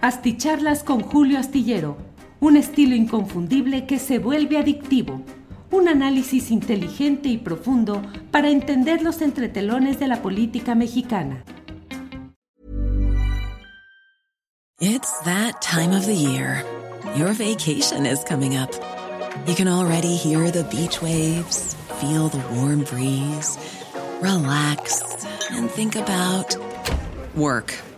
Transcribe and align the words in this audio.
Asticharlas 0.00 0.84
con 0.84 1.00
Julio 1.00 1.40
Astillero, 1.40 1.96
un 2.38 2.56
estilo 2.56 2.94
inconfundible 2.94 3.84
que 3.84 3.98
se 3.98 4.20
vuelve 4.20 4.56
adictivo. 4.56 5.22
Un 5.72 5.88
análisis 5.88 6.52
inteligente 6.52 7.28
y 7.28 7.36
profundo 7.36 8.00
para 8.30 8.48
entender 8.48 9.02
los 9.02 9.20
entretelones 9.22 9.98
de 9.98 10.06
la 10.06 10.22
política 10.22 10.76
mexicana. 10.76 11.42
It's 14.80 15.12
that 15.24 15.60
time 15.60 15.92
of 15.92 16.06
the 16.06 16.14
year. 16.14 16.64
Your 17.16 17.32
vacation 17.32 18.06
is 18.06 18.22
coming 18.22 18.56
up. 18.56 18.70
You 19.48 19.56
can 19.56 19.66
already 19.66 20.14
hear 20.14 20.52
the 20.52 20.62
beach 20.70 21.02
waves, 21.02 21.74
feel 22.00 22.28
the 22.28 22.38
warm 22.54 22.84
breeze, 22.84 23.58
relax, 24.22 25.02
and 25.50 25.68
think 25.68 25.96
about 25.96 26.56
work. 27.34 27.74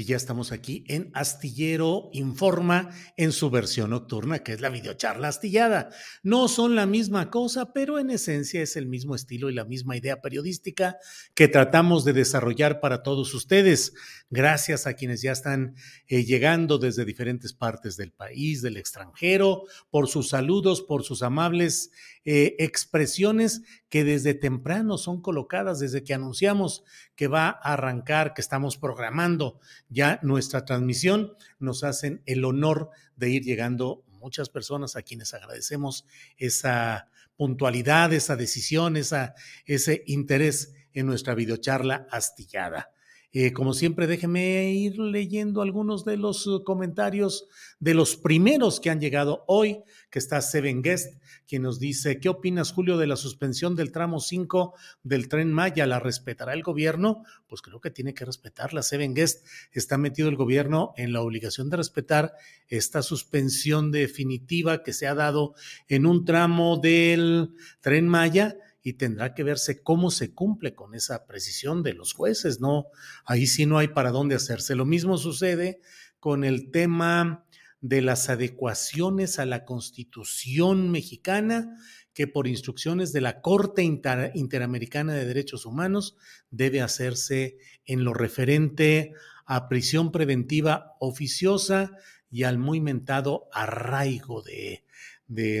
y 0.00 0.04
ya 0.04 0.16
estamos 0.16 0.50
aquí 0.50 0.82
en 0.88 1.10
Astillero 1.12 2.08
Informa 2.14 2.88
en 3.18 3.32
su 3.32 3.50
versión 3.50 3.90
nocturna, 3.90 4.38
que 4.38 4.54
es 4.54 4.62
la 4.62 4.70
videocharla 4.70 5.28
astillada. 5.28 5.90
No 6.22 6.48
son 6.48 6.74
la 6.74 6.86
misma 6.86 7.28
cosa, 7.28 7.74
pero 7.74 7.98
en 7.98 8.08
esencia 8.08 8.62
es 8.62 8.76
el 8.76 8.86
mismo 8.86 9.14
estilo 9.14 9.50
y 9.50 9.54
la 9.54 9.66
misma 9.66 9.98
idea 9.98 10.22
periodística 10.22 10.96
que 11.34 11.48
tratamos 11.48 12.06
de 12.06 12.14
desarrollar 12.14 12.80
para 12.80 13.02
todos 13.02 13.34
ustedes. 13.34 13.92
Gracias 14.30 14.86
a 14.86 14.94
quienes 14.94 15.20
ya 15.20 15.32
están 15.32 15.74
eh, 16.06 16.24
llegando 16.24 16.78
desde 16.78 17.04
diferentes 17.04 17.52
partes 17.52 17.98
del 17.98 18.12
país, 18.12 18.62
del 18.62 18.78
extranjero, 18.78 19.64
por 19.90 20.08
sus 20.08 20.30
saludos, 20.30 20.80
por 20.80 21.04
sus 21.04 21.22
amables 21.22 21.90
eh, 22.24 22.56
expresiones 22.58 23.62
que 23.88 24.04
desde 24.04 24.34
temprano 24.34 24.98
son 24.98 25.20
colocadas, 25.20 25.80
desde 25.80 26.04
que 26.04 26.14
anunciamos 26.14 26.84
que 27.16 27.28
va 27.28 27.48
a 27.48 27.72
arrancar, 27.72 28.34
que 28.34 28.40
estamos 28.40 28.76
programando 28.76 29.58
ya 29.90 30.18
nuestra 30.22 30.64
transmisión, 30.64 31.34
nos 31.58 31.84
hacen 31.84 32.22
el 32.24 32.44
honor 32.44 32.90
de 33.16 33.30
ir 33.30 33.42
llegando 33.42 34.04
muchas 34.08 34.48
personas 34.48 34.96
a 34.96 35.02
quienes 35.02 35.34
agradecemos 35.34 36.06
esa 36.36 37.10
puntualidad, 37.36 38.12
esa 38.12 38.36
decisión, 38.36 38.96
esa, 38.96 39.34
ese 39.66 40.02
interés 40.06 40.74
en 40.92 41.06
nuestra 41.06 41.34
videocharla 41.34 42.06
astillada. 42.10 42.90
Eh, 43.32 43.52
como 43.52 43.74
siempre, 43.74 44.08
déjeme 44.08 44.72
ir 44.72 44.98
leyendo 44.98 45.62
algunos 45.62 46.04
de 46.04 46.16
los 46.16 46.48
uh, 46.48 46.64
comentarios 46.64 47.46
de 47.78 47.94
los 47.94 48.16
primeros 48.16 48.80
que 48.80 48.90
han 48.90 49.00
llegado 49.00 49.44
hoy, 49.46 49.84
que 50.10 50.18
está 50.18 50.40
Seven 50.40 50.82
Guest, 50.82 51.14
quien 51.46 51.62
nos 51.62 51.78
dice, 51.78 52.18
¿qué 52.18 52.28
opinas, 52.28 52.72
Julio, 52.72 52.98
de 52.98 53.06
la 53.06 53.14
suspensión 53.14 53.76
del 53.76 53.92
tramo 53.92 54.18
5 54.18 54.74
del 55.04 55.28
tren 55.28 55.52
Maya? 55.52 55.86
¿La 55.86 56.00
respetará 56.00 56.54
el 56.54 56.64
gobierno? 56.64 57.22
Pues 57.46 57.62
creo 57.62 57.80
que 57.80 57.92
tiene 57.92 58.14
que 58.14 58.24
respetarla. 58.24 58.82
Seven 58.82 59.14
Guest 59.14 59.46
está 59.70 59.96
metido 59.96 60.28
el 60.28 60.34
gobierno 60.34 60.92
en 60.96 61.12
la 61.12 61.20
obligación 61.20 61.70
de 61.70 61.76
respetar 61.76 62.34
esta 62.66 63.00
suspensión 63.02 63.92
definitiva 63.92 64.82
que 64.82 64.92
se 64.92 65.06
ha 65.06 65.14
dado 65.14 65.54
en 65.86 66.04
un 66.04 66.24
tramo 66.24 66.78
del 66.78 67.54
tren 67.80 68.08
Maya 68.08 68.56
y 68.82 68.94
tendrá 68.94 69.34
que 69.34 69.42
verse 69.42 69.82
cómo 69.82 70.10
se 70.10 70.34
cumple 70.34 70.74
con 70.74 70.94
esa 70.94 71.26
precisión 71.26 71.82
de 71.82 71.94
los 71.94 72.12
jueces, 72.12 72.60
¿no? 72.60 72.86
Ahí 73.24 73.46
sí 73.46 73.66
no 73.66 73.78
hay 73.78 73.88
para 73.88 74.10
dónde 74.10 74.34
hacerse. 74.34 74.74
Lo 74.74 74.86
mismo 74.86 75.18
sucede 75.18 75.80
con 76.18 76.44
el 76.44 76.70
tema 76.70 77.46
de 77.80 78.02
las 78.02 78.28
adecuaciones 78.28 79.38
a 79.38 79.46
la 79.46 79.64
Constitución 79.64 80.90
mexicana, 80.90 81.76
que 82.12 82.26
por 82.26 82.46
instrucciones 82.46 83.12
de 83.12 83.20
la 83.20 83.40
Corte 83.40 83.82
Interamericana 83.82 85.14
de 85.14 85.24
Derechos 85.24 85.64
Humanos 85.64 86.16
debe 86.50 86.82
hacerse 86.82 87.58
en 87.86 88.04
lo 88.04 88.12
referente 88.12 89.14
a 89.46 89.68
prisión 89.68 90.12
preventiva 90.12 90.96
oficiosa 91.00 91.92
y 92.30 92.44
al 92.44 92.58
muy 92.58 92.80
mentado 92.80 93.48
arraigo 93.52 94.42
de, 94.42 94.84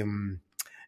mm, 0.04 0.40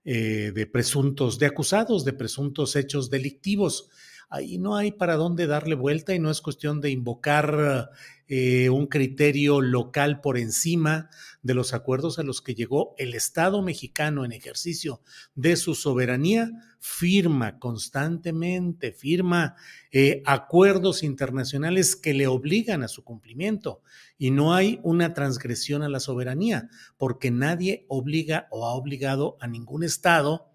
eh, 0.04 0.52
de 0.54 0.66
presuntos, 0.66 1.38
de 1.38 1.46
acusados 1.46 2.04
de 2.04 2.12
presuntos 2.12 2.76
hechos 2.76 3.10
delictivos. 3.10 3.88
Ahí 4.28 4.58
no 4.58 4.76
hay 4.76 4.92
para 4.92 5.16
dónde 5.16 5.46
darle 5.46 5.74
vuelta 5.74 6.14
y 6.14 6.18
no 6.18 6.30
es 6.30 6.40
cuestión 6.40 6.80
de 6.80 6.90
invocar 6.90 7.90
eh, 8.34 8.70
un 8.70 8.87
criterio 8.87 9.60
local 9.60 10.22
por 10.22 10.38
encima 10.38 11.10
de 11.43 11.53
los 11.53 11.75
acuerdos 11.75 12.19
a 12.19 12.22
los 12.22 12.41
que 12.41 12.54
llegó 12.54 12.94
el 12.97 13.12
Estado 13.12 13.60
mexicano 13.60 14.25
en 14.25 14.32
ejercicio 14.32 15.03
de 15.34 15.54
su 15.56 15.75
soberanía, 15.75 16.50
firma 16.81 17.59
constantemente, 17.59 18.93
firma 18.93 19.56
eh, 19.91 20.22
acuerdos 20.25 21.03
internacionales 21.03 21.94
que 21.94 22.15
le 22.15 22.26
obligan 22.26 22.82
a 22.82 22.88
su 22.88 23.04
cumplimiento. 23.04 23.82
Y 24.16 24.31
no 24.31 24.54
hay 24.54 24.81
una 24.82 25.12
transgresión 25.12 25.82
a 25.82 25.91
la 25.91 26.00
soberanía, 26.00 26.70
porque 26.97 27.31
nadie 27.31 27.84
obliga 27.88 28.49
o 28.50 28.66
ha 28.66 28.72
obligado 28.72 29.37
a 29.41 29.47
ningún 29.47 29.82
Estado 29.82 30.49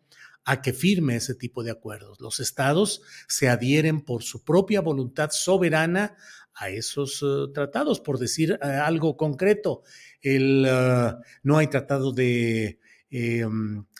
a 0.46 0.62
que 0.62 0.74
firme 0.74 1.18
ese 1.18 1.36
tipo 1.36 1.62
de 1.62 1.72
acuerdos. 1.72 2.22
Los 2.22 2.40
estados 2.40 3.04
se 3.28 3.50
adhieren 3.50 4.02
por 4.02 4.24
su 4.24 4.44
propia 4.46 4.80
voluntad 4.82 5.30
soberana 5.32 6.16
a 6.58 6.70
esos 6.70 7.22
uh, 7.22 7.52
tratados, 7.52 8.00
por 8.00 8.18
decir 8.18 8.54
uh, 8.54 8.66
algo 8.84 9.16
concreto. 9.16 9.84
El, 10.22 10.66
uh, 10.66 11.22
no 11.44 11.58
hay 11.58 11.68
tratado 11.68 12.12
de 12.12 12.80
eh, 13.10 13.46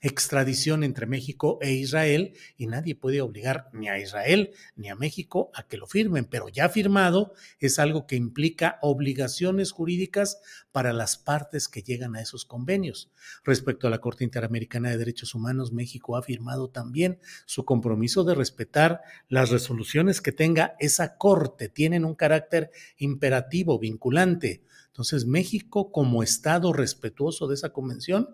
extradición 0.02 0.84
entre 0.84 1.06
México 1.06 1.58
e 1.62 1.72
Israel 1.74 2.34
y 2.58 2.68
nadie 2.68 2.96
puede 2.96 3.22
obligar 3.22 3.70
ni 3.74 3.90
a 3.90 4.00
Israel 4.00 4.52
ni 4.76 4.90
a 4.90 4.96
México 4.96 5.50
a 5.54 5.64
que 5.64 5.78
lo 5.78 5.88
firmen, 5.88 6.26
pero 6.26 6.50
ya 6.50 6.70
firmado 6.70 7.34
es 7.60 7.80
algo 7.80 8.06
que 8.06 8.16
implica 8.16 8.80
obligaciones 8.82 9.72
jurídicas 9.72 10.40
para 10.72 10.94
las 10.94 11.18
partes 11.18 11.68
que 11.68 11.82
llegan 11.82 12.16
a 12.16 12.22
esos 12.22 12.46
convenios. 12.46 13.12
Respecto 13.44 13.88
a 13.88 13.90
la 13.90 14.00
Corte 14.00 14.24
Interamericana 14.24 14.90
de 14.90 14.98
Derechos 14.98 15.34
Humanos, 15.34 15.72
México 15.72 16.16
ha 16.16 16.22
firmado 16.22 16.70
también 16.70 17.20
su 17.46 17.66
compromiso 17.66 18.24
de 18.24 18.36
respetar 18.36 19.02
las 19.30 19.50
resoluciones 19.50 20.22
que 20.22 20.32
tenga 20.32 20.76
esa 20.80 21.18
Corte, 21.18 21.70
tienen 21.70 22.06
un 22.06 22.16
carácter 22.16 22.72
imperativo, 22.98 23.80
vinculante. 23.80 24.64
Entonces, 24.98 25.28
México, 25.28 25.92
como 25.92 26.24
Estado 26.24 26.74
respetuoso 26.74 27.48
de 27.48 27.54
esa 27.54 27.70
convención, 27.70 28.30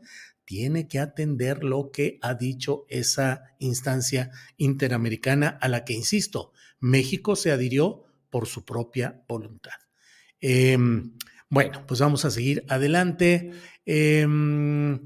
tiene 0.46 0.88
que 0.88 1.00
atender 1.00 1.62
lo 1.66 1.92
que 1.92 2.20
ha 2.22 2.36
dicho 2.36 2.86
esa 2.88 3.54
instancia 3.60 4.32
interamericana 4.56 5.50
a 5.60 5.68
la 5.68 5.84
que, 5.84 5.92
insisto, 5.92 6.54
México 6.80 7.36
se 7.36 7.52
adhirió 7.52 8.06
por 8.30 8.48
su 8.48 8.64
propia 8.64 9.26
voluntad. 9.28 9.74
Em, 10.40 11.18
bueno, 11.50 11.86
pues 11.86 12.00
vamos 12.00 12.24
a 12.24 12.32
seguir 12.32 12.64
adelante. 12.70 13.52
Em, 13.86 15.02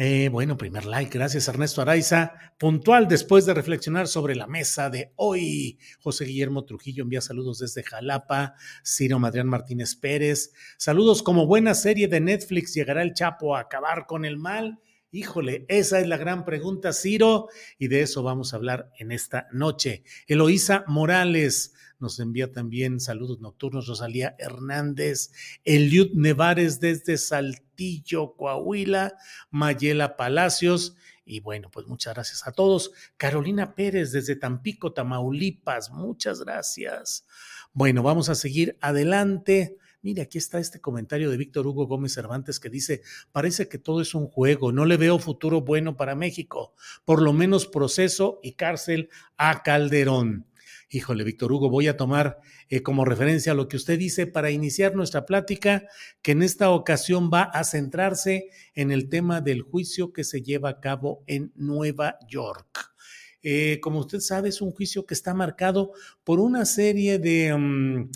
eh, 0.00 0.28
bueno, 0.28 0.56
primer 0.56 0.86
like, 0.86 1.18
gracias 1.18 1.48
Ernesto 1.48 1.82
Araiza. 1.82 2.32
Puntual 2.56 3.08
después 3.08 3.46
de 3.46 3.54
reflexionar 3.54 4.06
sobre 4.06 4.36
la 4.36 4.46
mesa 4.46 4.90
de 4.90 5.12
hoy. 5.16 5.76
José 5.98 6.24
Guillermo 6.24 6.64
Trujillo 6.64 7.02
envía 7.02 7.20
saludos 7.20 7.58
desde 7.58 7.82
Jalapa. 7.82 8.54
Ciro 8.84 9.18
Madrián 9.18 9.48
Martínez 9.48 9.96
Pérez. 9.96 10.52
Saludos 10.76 11.24
como 11.24 11.46
buena 11.46 11.74
serie 11.74 12.06
de 12.06 12.20
Netflix. 12.20 12.74
¿Llegará 12.74 13.02
el 13.02 13.12
Chapo 13.12 13.56
a 13.56 13.60
acabar 13.60 14.06
con 14.06 14.24
el 14.24 14.36
mal? 14.36 14.78
Híjole, 15.10 15.64
esa 15.66 15.98
es 15.98 16.06
la 16.06 16.16
gran 16.16 16.44
pregunta, 16.44 16.92
Ciro, 16.92 17.48
y 17.76 17.88
de 17.88 18.02
eso 18.02 18.22
vamos 18.22 18.52
a 18.52 18.56
hablar 18.56 18.92
en 19.00 19.10
esta 19.10 19.48
noche. 19.50 20.04
Eloísa 20.28 20.84
Morales 20.86 21.74
nos 22.00 22.20
envía 22.20 22.52
también 22.52 23.00
saludos 23.00 23.40
nocturnos 23.40 23.86
Rosalía 23.86 24.36
Hernández, 24.38 25.32
Eliud 25.64 26.12
Nevares 26.14 26.80
desde 26.80 27.18
Saltillo, 27.18 28.34
Coahuila, 28.36 29.14
Mayela 29.50 30.16
Palacios. 30.16 30.96
Y 31.24 31.40
bueno, 31.40 31.70
pues 31.70 31.86
muchas 31.86 32.14
gracias 32.14 32.46
a 32.46 32.52
todos. 32.52 32.92
Carolina 33.16 33.74
Pérez 33.74 34.12
desde 34.12 34.36
Tampico, 34.36 34.92
Tamaulipas, 34.92 35.90
muchas 35.90 36.40
gracias. 36.40 37.26
Bueno, 37.72 38.02
vamos 38.02 38.28
a 38.28 38.34
seguir 38.34 38.78
adelante. 38.80 39.76
Mire, 40.00 40.22
aquí 40.22 40.38
está 40.38 40.58
este 40.58 40.80
comentario 40.80 41.30
de 41.30 41.36
Víctor 41.36 41.66
Hugo 41.66 41.86
Gómez 41.86 42.14
Cervantes 42.14 42.60
que 42.60 42.70
dice, 42.70 43.02
parece 43.32 43.68
que 43.68 43.78
todo 43.78 44.00
es 44.00 44.14
un 44.14 44.28
juego, 44.28 44.72
no 44.72 44.84
le 44.84 44.96
veo 44.96 45.18
futuro 45.18 45.60
bueno 45.60 45.96
para 45.96 46.14
México, 46.14 46.72
por 47.04 47.20
lo 47.20 47.32
menos 47.32 47.66
proceso 47.66 48.38
y 48.42 48.52
cárcel 48.52 49.10
a 49.36 49.62
Calderón. 49.62 50.47
Híjole, 50.90 51.22
Víctor 51.22 51.52
Hugo, 51.52 51.68
voy 51.68 51.86
a 51.86 51.98
tomar 51.98 52.40
eh, 52.70 52.82
como 52.82 53.04
referencia 53.04 53.52
lo 53.52 53.68
que 53.68 53.76
usted 53.76 53.98
dice 53.98 54.26
para 54.26 54.50
iniciar 54.50 54.94
nuestra 54.94 55.26
plática, 55.26 55.84
que 56.22 56.32
en 56.32 56.42
esta 56.42 56.70
ocasión 56.70 57.30
va 57.32 57.42
a 57.42 57.62
centrarse 57.64 58.48
en 58.74 58.90
el 58.90 59.10
tema 59.10 59.42
del 59.42 59.60
juicio 59.60 60.14
que 60.14 60.24
se 60.24 60.40
lleva 60.40 60.70
a 60.70 60.80
cabo 60.80 61.24
en 61.26 61.52
Nueva 61.56 62.18
York. 62.26 62.94
Eh, 63.42 63.80
como 63.82 64.00
usted 64.00 64.20
sabe, 64.20 64.48
es 64.48 64.62
un 64.62 64.70
juicio 64.70 65.04
que 65.04 65.12
está 65.12 65.34
marcado 65.34 65.92
por 66.24 66.40
una 66.40 66.64
serie 66.64 67.18
de... 67.18 67.54
Mm, 67.54 68.10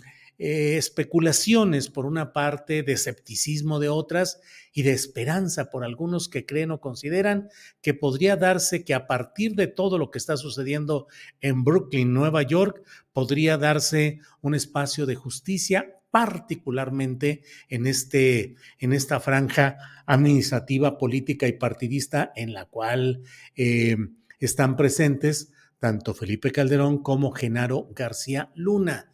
eh, 0.44 0.76
especulaciones 0.76 1.88
por 1.88 2.04
una 2.04 2.32
parte, 2.32 2.82
de 2.82 2.94
escepticismo 2.94 3.78
de 3.78 3.88
otras 3.88 4.40
y 4.72 4.82
de 4.82 4.90
esperanza 4.90 5.70
por 5.70 5.84
algunos 5.84 6.28
que 6.28 6.44
creen 6.44 6.72
o 6.72 6.80
consideran 6.80 7.48
que 7.80 7.94
podría 7.94 8.34
darse 8.34 8.84
que 8.84 8.92
a 8.92 9.06
partir 9.06 9.54
de 9.54 9.68
todo 9.68 9.98
lo 9.98 10.10
que 10.10 10.18
está 10.18 10.36
sucediendo 10.36 11.06
en 11.40 11.62
Brooklyn, 11.62 12.12
Nueva 12.12 12.42
York, 12.42 12.82
podría 13.12 13.56
darse 13.56 14.18
un 14.40 14.56
espacio 14.56 15.06
de 15.06 15.14
justicia 15.14 16.00
particularmente 16.10 17.44
en, 17.68 17.86
este, 17.86 18.56
en 18.80 18.92
esta 18.92 19.20
franja 19.20 19.76
administrativa, 20.06 20.98
política 20.98 21.46
y 21.46 21.52
partidista 21.52 22.32
en 22.34 22.52
la 22.52 22.64
cual 22.64 23.22
eh, 23.54 23.96
están 24.40 24.74
presentes 24.74 25.52
tanto 25.78 26.14
Felipe 26.14 26.50
Calderón 26.50 27.00
como 27.00 27.30
Genaro 27.30 27.88
García 27.94 28.50
Luna. 28.56 29.12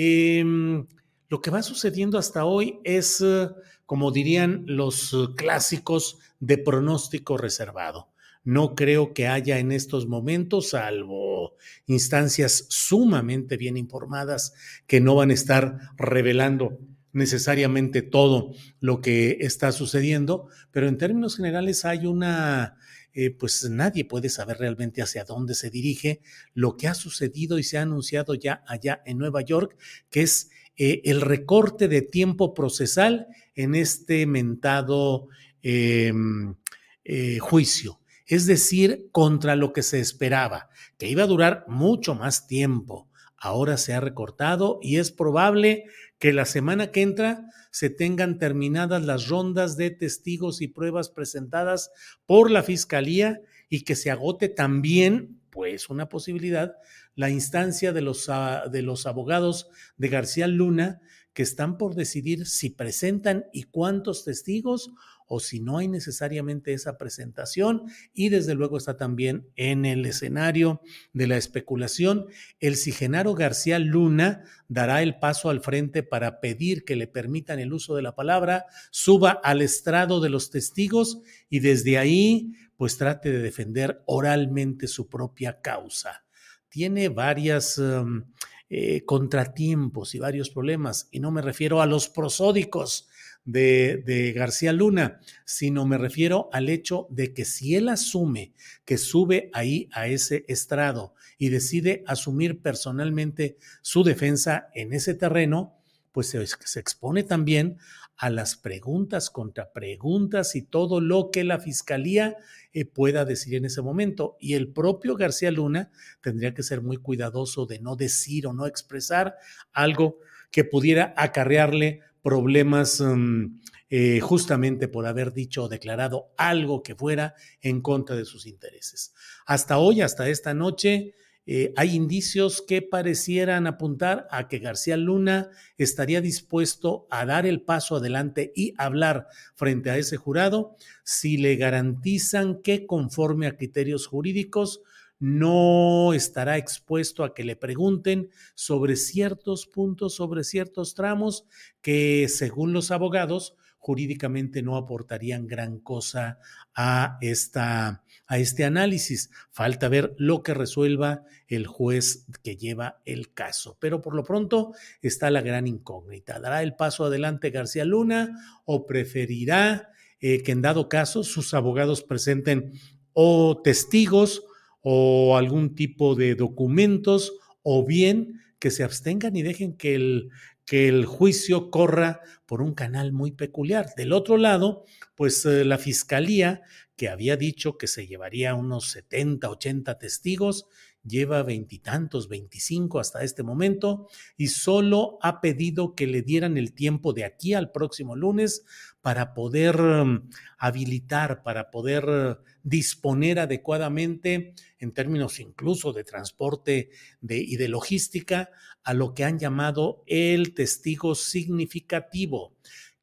Em, 0.00 0.86
lo 1.28 1.42
que 1.42 1.50
va 1.50 1.60
sucediendo 1.60 2.18
hasta 2.18 2.44
hoy 2.44 2.78
es, 2.84 3.20
eh, 3.20 3.48
como 3.84 4.12
dirían 4.12 4.62
los 4.68 5.12
eh, 5.12 5.34
clásicos, 5.36 6.18
de 6.38 6.56
pronóstico 6.56 7.36
reservado. 7.36 8.08
No 8.44 8.76
creo 8.76 9.12
que 9.12 9.26
haya 9.26 9.58
en 9.58 9.72
estos 9.72 10.06
momentos, 10.06 10.68
salvo 10.68 11.56
instancias 11.86 12.66
sumamente 12.68 13.56
bien 13.56 13.76
informadas 13.76 14.54
que 14.86 15.00
no 15.00 15.16
van 15.16 15.30
a 15.30 15.34
estar 15.34 15.78
revelando 15.96 16.78
necesariamente 17.10 18.02
todo 18.02 18.52
lo 18.78 19.00
que 19.00 19.38
está 19.40 19.72
sucediendo, 19.72 20.46
pero 20.70 20.86
en 20.86 20.96
términos 20.96 21.36
generales 21.36 21.84
hay 21.84 22.06
una 22.06 22.77
eh, 23.20 23.32
pues 23.32 23.68
nadie 23.68 24.04
puede 24.04 24.28
saber 24.28 24.58
realmente 24.58 25.02
hacia 25.02 25.24
dónde 25.24 25.56
se 25.56 25.70
dirige 25.70 26.20
lo 26.54 26.76
que 26.76 26.86
ha 26.86 26.94
sucedido 26.94 27.58
y 27.58 27.64
se 27.64 27.76
ha 27.76 27.82
anunciado 27.82 28.36
ya 28.36 28.62
allá 28.64 29.02
en 29.06 29.18
Nueva 29.18 29.40
York, 29.40 29.76
que 30.08 30.22
es 30.22 30.50
eh, 30.76 31.00
el 31.02 31.20
recorte 31.20 31.88
de 31.88 32.02
tiempo 32.02 32.54
procesal 32.54 33.26
en 33.56 33.74
este 33.74 34.24
mentado 34.26 35.26
em, 35.62 36.54
eh, 37.02 37.40
juicio. 37.40 37.98
Es 38.24 38.46
decir, 38.46 39.08
contra 39.10 39.56
lo 39.56 39.72
que 39.72 39.82
se 39.82 39.98
esperaba, 39.98 40.70
que 40.96 41.08
iba 41.08 41.24
a 41.24 41.26
durar 41.26 41.64
mucho 41.66 42.14
más 42.14 42.46
tiempo. 42.46 43.07
Ahora 43.40 43.76
se 43.76 43.94
ha 43.94 44.00
recortado 44.00 44.80
y 44.82 44.96
es 44.96 45.12
probable 45.12 45.84
que 46.18 46.32
la 46.32 46.44
semana 46.44 46.90
que 46.90 47.02
entra 47.02 47.48
se 47.70 47.88
tengan 47.88 48.38
terminadas 48.38 49.04
las 49.04 49.28
rondas 49.28 49.76
de 49.76 49.90
testigos 49.90 50.60
y 50.60 50.68
pruebas 50.68 51.08
presentadas 51.08 51.92
por 52.26 52.50
la 52.50 52.64
Fiscalía 52.64 53.40
y 53.68 53.82
que 53.82 53.94
se 53.94 54.10
agote 54.10 54.48
también, 54.48 55.40
pues 55.50 55.88
una 55.88 56.08
posibilidad, 56.08 56.74
la 57.14 57.30
instancia 57.30 57.92
de 57.92 58.00
los, 58.00 58.28
ah, 58.28 58.64
de 58.70 58.82
los 58.82 59.06
abogados 59.06 59.68
de 59.96 60.08
García 60.08 60.48
Luna 60.48 61.00
que 61.32 61.42
están 61.44 61.78
por 61.78 61.94
decidir 61.94 62.46
si 62.46 62.70
presentan 62.70 63.44
y 63.52 63.64
cuántos 63.64 64.24
testigos 64.24 64.90
o 65.28 65.38
si 65.40 65.60
no 65.60 65.78
hay 65.78 65.86
necesariamente 65.86 66.72
esa 66.72 66.98
presentación. 66.98 67.84
Y 68.12 68.30
desde 68.30 68.54
luego 68.54 68.76
está 68.78 68.96
también 68.96 69.46
en 69.54 69.84
el 69.84 70.04
escenario 70.06 70.80
de 71.12 71.26
la 71.26 71.36
especulación 71.36 72.26
el 72.58 72.76
si 72.76 72.92
Genaro 72.92 73.34
García 73.34 73.78
Luna 73.78 74.42
dará 74.68 75.02
el 75.02 75.18
paso 75.18 75.50
al 75.50 75.60
frente 75.60 76.02
para 76.02 76.40
pedir 76.40 76.84
que 76.84 76.96
le 76.96 77.06
permitan 77.06 77.58
el 77.58 77.72
uso 77.72 77.94
de 77.94 78.02
la 78.02 78.14
palabra, 78.14 78.66
suba 78.90 79.38
al 79.44 79.62
estrado 79.62 80.20
de 80.20 80.30
los 80.30 80.50
testigos 80.50 81.20
y 81.48 81.60
desde 81.60 81.98
ahí 81.98 82.52
pues 82.76 82.96
trate 82.96 83.30
de 83.30 83.40
defender 83.40 84.02
oralmente 84.06 84.86
su 84.86 85.08
propia 85.08 85.60
causa. 85.60 86.24
Tiene 86.68 87.08
varias... 87.08 87.78
Um, 87.78 88.24
eh, 88.70 89.06
contratiempos 89.06 90.14
y 90.14 90.18
varios 90.18 90.50
problemas, 90.50 91.08
y 91.10 91.20
no 91.20 91.30
me 91.30 91.40
refiero 91.40 91.80
a 91.80 91.86
los 91.86 92.10
prosódicos 92.10 93.08
de, 93.48 94.32
García 94.36 94.72
Luna, 94.72 95.20
sino 95.44 95.86
me 95.86 95.96
refiero 95.96 96.50
al 96.52 96.68
hecho 96.68 97.06
de 97.10 97.32
que 97.32 97.44
si 97.46 97.76
él 97.76 97.88
asume 97.88 98.52
que 98.84 98.98
sube 98.98 99.50
ahí 99.54 99.88
a 99.92 100.06
ese 100.08 100.44
estrado 100.48 101.14
y 101.38 101.48
decide 101.48 102.04
asumir 102.06 102.60
personalmente 102.60 103.56
su 103.80 104.04
defensa 104.04 104.68
en 104.74 104.92
ese 104.92 105.14
terreno, 105.14 105.74
pues 106.12 106.28
se, 106.28 106.80
expone 106.80 107.22
también 107.22 107.78
a 108.18 108.28
las 108.28 108.56
preguntas 108.56 109.30
contra 109.30 109.72
preguntas 109.72 110.54
y 110.54 110.62
todo 110.62 111.00
lo 111.00 111.30
que 111.30 111.44
la 111.44 111.58
fiscalía 111.58 112.36
eh, 112.72 112.84
pueda 112.84 113.24
decir 113.24 113.54
en 113.54 113.64
ese 113.64 113.80
momento. 113.80 114.36
Y 114.40 114.54
el 114.54 114.68
propio 114.68 115.16
García 115.16 115.52
Luna 115.52 115.90
tendría 116.20 116.52
que 116.52 116.64
ser 116.64 116.82
muy 116.82 116.96
cuidadoso 116.98 117.64
de 117.64 117.78
no 117.78 117.96
decir 117.96 118.46
o 118.46 118.52
no 118.52 118.66
expresar 118.66 119.36
algo 119.72 120.18
que 120.50 120.64
pudiera 120.64 121.14
acarrearle 121.16 122.00
problemas 122.22 123.00
mm, 123.00 123.60
eh, 123.90 124.20
justamente 124.20 124.88
por 124.88 125.06
haber 125.06 125.32
dicho 125.32 125.64
o 125.64 125.68
declarado 125.68 126.32
algo 126.36 126.82
que 126.82 126.94
fuera 126.94 127.34
en 127.60 127.80
contra 127.80 128.16
de 128.16 128.24
sus 128.24 128.46
intereses. 128.46 129.14
Hasta 129.46 129.78
hoy, 129.78 130.02
hasta 130.02 130.28
esta 130.28 130.52
noche, 130.52 131.14
eh, 131.50 131.72
hay 131.76 131.96
indicios 131.96 132.60
que 132.60 132.82
parecieran 132.82 133.66
apuntar 133.66 134.28
a 134.30 134.48
que 134.48 134.58
García 134.58 134.98
Luna 134.98 135.48
estaría 135.78 136.20
dispuesto 136.20 137.06
a 137.10 137.24
dar 137.24 137.46
el 137.46 137.62
paso 137.62 137.96
adelante 137.96 138.52
y 138.54 138.74
hablar 138.76 139.28
frente 139.54 139.88
a 139.88 139.96
ese 139.96 140.18
jurado 140.18 140.76
si 141.04 141.38
le 141.38 141.56
garantizan 141.56 142.60
que 142.60 142.84
conforme 142.84 143.46
a 143.46 143.56
criterios 143.56 144.06
jurídicos 144.06 144.82
no 145.18 146.12
estará 146.12 146.58
expuesto 146.58 147.24
a 147.24 147.34
que 147.34 147.44
le 147.44 147.56
pregunten 147.56 148.30
sobre 148.54 148.96
ciertos 148.96 149.66
puntos, 149.66 150.14
sobre 150.14 150.44
ciertos 150.44 150.94
tramos 150.94 151.44
que, 151.80 152.28
según 152.28 152.72
los 152.72 152.90
abogados, 152.90 153.56
jurídicamente 153.78 154.62
no 154.62 154.76
aportarían 154.76 155.46
gran 155.46 155.78
cosa 155.78 156.38
a, 156.74 157.16
esta, 157.20 158.04
a 158.26 158.38
este 158.38 158.64
análisis. 158.64 159.30
Falta 159.50 159.88
ver 159.88 160.14
lo 160.18 160.42
que 160.42 160.54
resuelva 160.54 161.24
el 161.46 161.66
juez 161.66 162.26
que 162.42 162.56
lleva 162.56 163.00
el 163.04 163.32
caso. 163.32 163.76
Pero 163.80 164.02
por 164.02 164.14
lo 164.14 164.24
pronto 164.24 164.72
está 165.00 165.30
la 165.30 165.40
gran 165.40 165.66
incógnita. 165.66 166.38
¿Dará 166.38 166.62
el 166.62 166.74
paso 166.74 167.04
adelante 167.04 167.50
García 167.50 167.84
Luna 167.84 168.60
o 168.64 168.86
preferirá 168.86 169.90
eh, 170.20 170.42
que 170.42 170.52
en 170.52 170.62
dado 170.62 170.88
caso 170.88 171.24
sus 171.24 171.54
abogados 171.54 172.02
presenten 172.02 172.72
o 173.12 173.62
testigos 173.62 174.42
o 174.80 175.36
algún 175.36 175.74
tipo 175.74 176.14
de 176.14 176.34
documentos 176.34 177.32
o 177.62 177.84
bien 177.86 178.40
que 178.58 178.70
se 178.70 178.84
abstengan 178.84 179.36
y 179.36 179.42
dejen 179.42 179.76
que 179.76 179.94
el, 179.94 180.30
que 180.64 180.88
el 180.88 181.06
juicio 181.06 181.70
corra 181.70 182.20
por 182.46 182.62
un 182.62 182.74
canal 182.74 183.12
muy 183.12 183.32
peculiar. 183.32 183.94
Del 183.96 184.12
otro 184.12 184.36
lado, 184.36 184.84
pues 185.14 185.44
eh, 185.46 185.64
la 185.64 185.78
fiscalía, 185.78 186.62
que 186.98 187.08
había 187.08 187.36
dicho 187.36 187.78
que 187.78 187.86
se 187.86 188.08
llevaría 188.08 188.56
unos 188.56 188.90
70, 188.90 189.48
80 189.48 189.98
testigos, 190.00 190.66
lleva 191.04 191.44
veintitantos, 191.44 192.28
veinticinco 192.28 192.98
hasta 192.98 193.22
este 193.22 193.44
momento, 193.44 194.08
y 194.36 194.48
solo 194.48 195.16
ha 195.22 195.40
pedido 195.40 195.94
que 195.94 196.08
le 196.08 196.22
dieran 196.22 196.58
el 196.58 196.74
tiempo 196.74 197.12
de 197.12 197.24
aquí 197.24 197.54
al 197.54 197.70
próximo 197.70 198.16
lunes 198.16 198.64
para 199.00 199.32
poder 199.32 199.80
mm, 199.80 200.28
habilitar, 200.58 201.44
para 201.44 201.70
poder 201.70 202.40
disponer 202.64 203.38
adecuadamente, 203.38 204.54
en 204.80 204.92
términos 204.92 205.38
incluso 205.38 205.92
de 205.92 206.02
transporte 206.02 206.90
y 207.22 207.56
de 207.56 207.68
logística, 207.68 208.50
a 208.82 208.92
lo 208.92 209.14
que 209.14 209.22
han 209.22 209.38
llamado 209.38 210.02
el 210.08 210.52
testigo 210.52 211.14
significativo. 211.14 212.56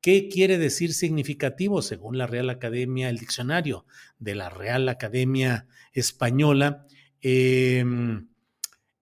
¿Qué 0.05 0.29
quiere 0.29 0.59
decir 0.59 0.93
significativo? 0.93 1.81
Según 1.81 2.19
la 2.19 2.27
Real 2.27 2.51
Academia, 2.51 3.09
el 3.09 3.17
diccionario 3.17 3.87
de 4.19 4.35
la 4.35 4.49
Real 4.51 4.87
Academia 4.87 5.65
Española, 5.93 6.85
em, 7.21 8.27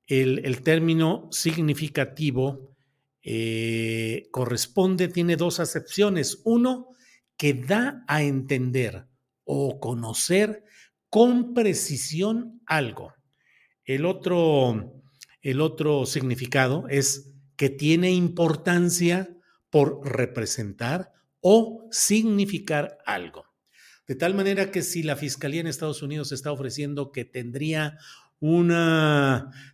el, 0.07 0.62
término 0.62 1.27
significativo 1.29 2.74
eh, 3.22 4.29
corresponde, 4.31 5.10
tiene 5.10 5.36
dos 5.36 5.60
acepciones. 5.60 6.39
Uno, 6.45 6.88
que 7.36 7.53
da 7.53 8.05
a 8.07 8.24
entender 8.24 9.05
o 9.43 9.81
conocer 9.81 10.63
con 11.10 11.53
precisión 11.53 12.62
algo. 12.65 13.13
El 13.83 14.05
otro, 14.05 15.01
el 15.41 15.60
otro 15.60 16.05
significado 16.05 16.86
es 16.88 17.29
que 17.57 17.69
tiene 17.69 18.12
importancia 18.12 19.38
por 19.74 20.06
representar 20.06 21.12
o 21.42 21.89
significar 21.89 23.00
algo. 23.08 23.48
De 24.06 24.13
tal 24.13 24.36
manera 24.36 24.70
que 24.70 24.84
si 24.84 25.01
la 25.01 25.15
Fiscalía 25.15 25.62
en 25.62 25.65
Estados 25.65 26.03
Unidos 26.03 26.32
está 26.32 26.51
ofreciendo 26.51 27.12
que 27.12 27.25
tendría 27.25 27.98
un 28.39 28.72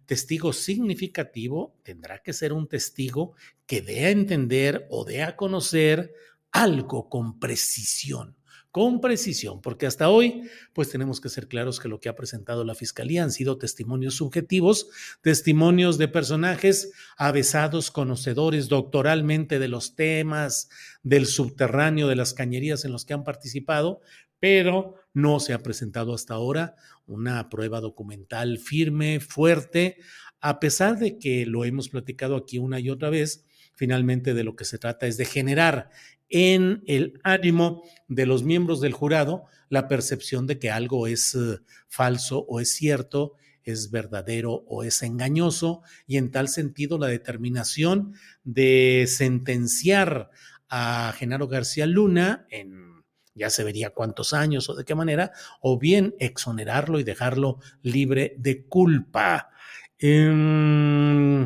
testigo 0.05 0.53
significativo, 0.53 1.75
tendrá 1.83 2.23
que 2.23 2.31
ser 2.31 2.53
un 2.53 2.69
testigo 2.69 3.35
que 3.65 3.81
dé 3.81 4.05
a 4.05 4.11
entender 4.11 4.87
o 4.89 5.03
dé 5.03 5.21
a 5.21 5.35
conocer 5.35 6.13
algo 6.53 7.09
con 7.09 7.37
precisión 7.37 8.38
con 8.71 9.01
precisión, 9.01 9.61
porque 9.61 9.87
hasta 9.87 10.09
hoy, 10.09 10.43
pues 10.73 10.89
tenemos 10.89 11.19
que 11.19 11.29
ser 11.29 11.47
claros 11.47 11.79
que 11.79 11.87
lo 11.87 11.99
que 11.99 12.09
ha 12.09 12.15
presentado 12.15 12.63
la 12.63 12.75
Fiscalía 12.75 13.23
han 13.23 13.31
sido 13.31 13.57
testimonios 13.57 14.15
subjetivos, 14.15 14.89
testimonios 15.21 15.97
de 15.97 16.07
personajes 16.07 16.91
avesados, 17.17 17.89
conocedores 17.89 18.67
doctoralmente 18.67 19.57
de 19.57 19.67
los 19.67 19.95
temas, 19.95 20.69
del 21.01 21.25
subterráneo, 21.25 22.07
de 22.07 22.15
las 22.15 22.33
cañerías 22.33 22.85
en 22.85 22.91
los 22.91 23.05
que 23.05 23.13
han 23.13 23.23
participado, 23.23 24.01
pero 24.39 24.95
no 25.13 25.39
se 25.39 25.53
ha 25.53 25.59
presentado 25.63 26.13
hasta 26.13 26.35
ahora 26.35 26.75
una 27.05 27.49
prueba 27.49 27.81
documental 27.81 28.59
firme, 28.59 29.19
fuerte, 29.19 29.97
a 30.41 30.59
pesar 30.59 30.97
de 30.99 31.17
que 31.17 31.45
lo 31.45 31.65
hemos 31.65 31.89
platicado 31.89 32.35
aquí 32.35 32.59
una 32.59 32.79
y 32.79 32.89
otra 32.89 33.09
vez, 33.09 33.45
finalmente 33.73 34.33
de 34.33 34.43
lo 34.43 34.55
que 34.55 34.65
se 34.65 34.77
trata 34.77 35.07
es 35.07 35.17
de 35.17 35.25
generar 35.25 35.89
en 36.29 36.83
el 36.87 37.19
ánimo 37.23 37.83
de 38.07 38.25
los 38.25 38.43
miembros 38.43 38.81
del 38.81 38.93
jurado 38.93 39.45
la 39.69 39.87
percepción 39.87 40.47
de 40.47 40.59
que 40.59 40.71
algo 40.71 41.07
es 41.07 41.35
eh, 41.35 41.59
falso 41.87 42.45
o 42.47 42.59
es 42.59 42.73
cierto, 42.73 43.33
es 43.63 43.91
verdadero 43.91 44.63
o 44.67 44.83
es 44.83 45.03
engañoso, 45.03 45.83
y 46.07 46.17
en 46.17 46.31
tal 46.31 46.47
sentido 46.47 46.97
la 46.97 47.07
determinación 47.07 48.15
de 48.43 49.05
sentenciar 49.07 50.31
a 50.69 51.13
Genaro 51.17 51.47
García 51.47 51.85
Luna 51.85 52.47
en 52.49 52.89
ya 53.35 53.49
se 53.49 53.63
vería 53.63 53.91
cuántos 53.91 54.33
años 54.33 54.69
o 54.69 54.75
de 54.75 54.83
qué 54.83 54.95
manera, 54.95 55.31
o 55.61 55.79
bien 55.79 56.13
exonerarlo 56.19 56.99
y 56.99 57.03
dejarlo 57.03 57.59
libre 57.81 58.35
de 58.37 58.65
culpa. 58.65 59.49
Em, 59.97 61.45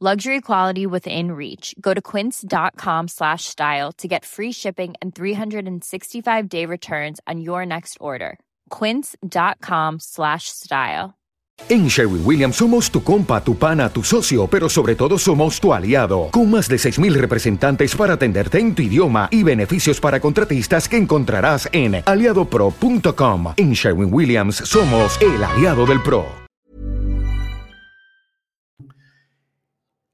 Luxury 0.00 0.40
quality 0.40 0.86
within 0.86 1.32
reach. 1.32 1.74
Go 1.80 1.92
to 1.92 2.00
quince.com 2.00 3.08
slash 3.08 3.46
style 3.46 3.90
to 3.98 4.06
get 4.06 4.24
free 4.24 4.52
shipping 4.52 4.94
and 5.02 5.12
365 5.12 6.48
day 6.48 6.64
returns 6.66 7.18
on 7.26 7.40
your 7.40 7.66
next 7.66 7.96
order. 8.00 8.38
Quince.com 8.70 9.98
slash 9.98 10.44
style. 10.50 11.16
En 11.68 11.88
Sherwin 11.88 12.24
Williams 12.24 12.54
somos 12.54 12.92
tu 12.92 13.02
compa, 13.02 13.42
tu 13.42 13.56
pana, 13.56 13.88
tu 13.88 14.04
socio, 14.04 14.46
pero 14.46 14.68
sobre 14.68 14.94
todo 14.94 15.18
somos 15.18 15.58
tu 15.58 15.72
aliado. 15.72 16.28
Con 16.30 16.48
más 16.48 16.68
de 16.68 16.76
6.000 16.76 17.14
representantes 17.14 17.96
para 17.96 18.14
atenderte 18.14 18.60
en 18.60 18.76
tu 18.76 18.82
idioma 18.82 19.26
y 19.32 19.42
beneficios 19.42 19.98
para 19.98 20.20
contratistas 20.20 20.88
que 20.88 20.96
encontrarás 20.96 21.68
en 21.72 22.04
aliadopro.com. 22.06 23.54
En 23.56 23.72
Sherwin 23.72 24.14
Williams 24.14 24.58
somos 24.58 25.20
el 25.20 25.42
aliado 25.42 25.86
del 25.86 26.00
PRO. 26.04 26.47